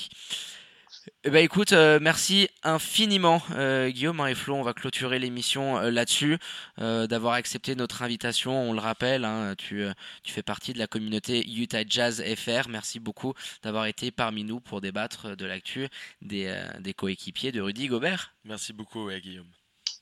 [1.24, 5.78] Eh ben écoute, euh, merci infiniment euh, Guillaume hein, et Flo, on va clôturer l'émission
[5.78, 6.38] euh, là-dessus,
[6.80, 9.93] euh, d'avoir accepté notre invitation, on le rappelle, hein, tu, euh,
[10.24, 12.70] tu fais partie de la communauté Utah Jazz FR.
[12.70, 13.34] Merci beaucoup
[13.64, 15.88] d'avoir été parmi nous pour débattre de l'actu
[16.22, 18.34] des, euh, des coéquipiers de Rudy Gobert.
[18.43, 19.49] Merci beaucoup, ouais, Guillaume.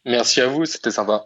[0.05, 1.25] Merci à vous, c'était sympa.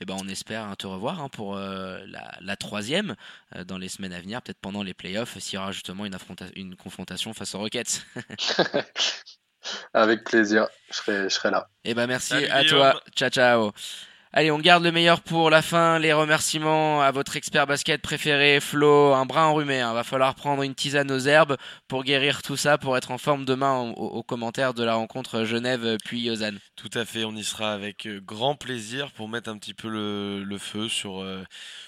[0.00, 3.16] Et ben on espère hein, te revoir hein, pour euh, la, la troisième
[3.56, 6.14] euh, dans les semaines à venir, peut-être pendant les playoffs, s'il y aura justement une,
[6.14, 8.04] affronta- une confrontation face aux Rockets.
[9.94, 11.68] Avec plaisir, je serai, je serai là.
[11.84, 12.64] Et ben merci Salut, à Guillaume.
[12.64, 13.00] toi.
[13.16, 13.72] Ciao ciao.
[14.34, 15.98] Allez, on garde le meilleur pour la fin.
[15.98, 19.80] Les remerciements à votre expert basket préféré, Flo, un brin enrhumé.
[19.80, 19.94] hein.
[19.94, 21.56] Va falloir prendre une tisane aux herbes
[21.88, 25.44] pour guérir tout ça, pour être en forme demain au- aux commentaires de la rencontre
[25.44, 26.58] Genève puis Lausanne.
[26.76, 29.88] Tout à fait, on y sera avec euh, grand plaisir pour mettre un petit peu
[29.88, 31.42] le, le feu sur, euh,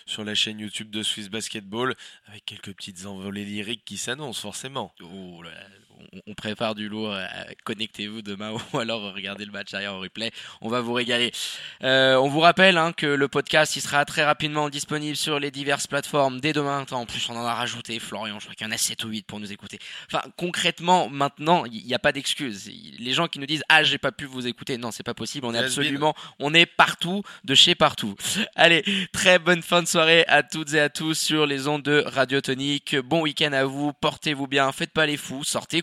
[0.07, 1.95] sur la chaîne YouTube de Swiss Basketball,
[2.27, 4.95] avec quelques petites envolées lyriques qui s'annoncent forcément.
[5.03, 5.67] Oh là là,
[6.27, 7.13] on- prépare du lourd.
[7.13, 7.27] euh,
[7.65, 10.31] Connectez-vous demain ou alors regardez le match derrière en replay.
[10.63, 11.33] On va vous régaler.
[11.83, 15.51] Euh, on vous rappelle hein, que le podcast il sera très rapidement disponible sur les
[15.51, 16.83] diverses plateformes dès demain.
[16.83, 18.39] Attends, en plus, on en a rajouté, Florian.
[18.39, 19.79] Je crois qu'il y en a 7 ou 8 pour nous écouter.
[20.11, 22.71] Enfin, concrètement, maintenant, il n'y a pas d'excuse.
[22.99, 24.79] Les gens qui nous disent Ah, j'ai pas pu vous écouter.
[24.79, 25.47] Non, c'est pas possible.
[25.47, 28.15] On est absolument, on est partout, de chez partout.
[28.55, 32.03] Allez, très bonne fin de soirée à toutes et à tous sur les ondes de
[32.07, 32.97] Radio Tonique.
[32.97, 33.93] Bon week-end à vous.
[33.93, 34.71] Portez-vous bien.
[34.73, 35.45] Faites pas les fous.
[35.45, 35.83] Sortez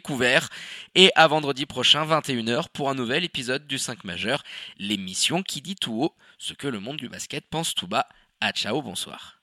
[0.96, 4.44] Et à vendredi prochain, 21h, pour un nouvel épisode du 5 majeur.
[4.78, 8.08] L'émission qui dit tout haut ce que le monde du basket pense tout bas.
[8.40, 9.36] À ciao, bonsoir.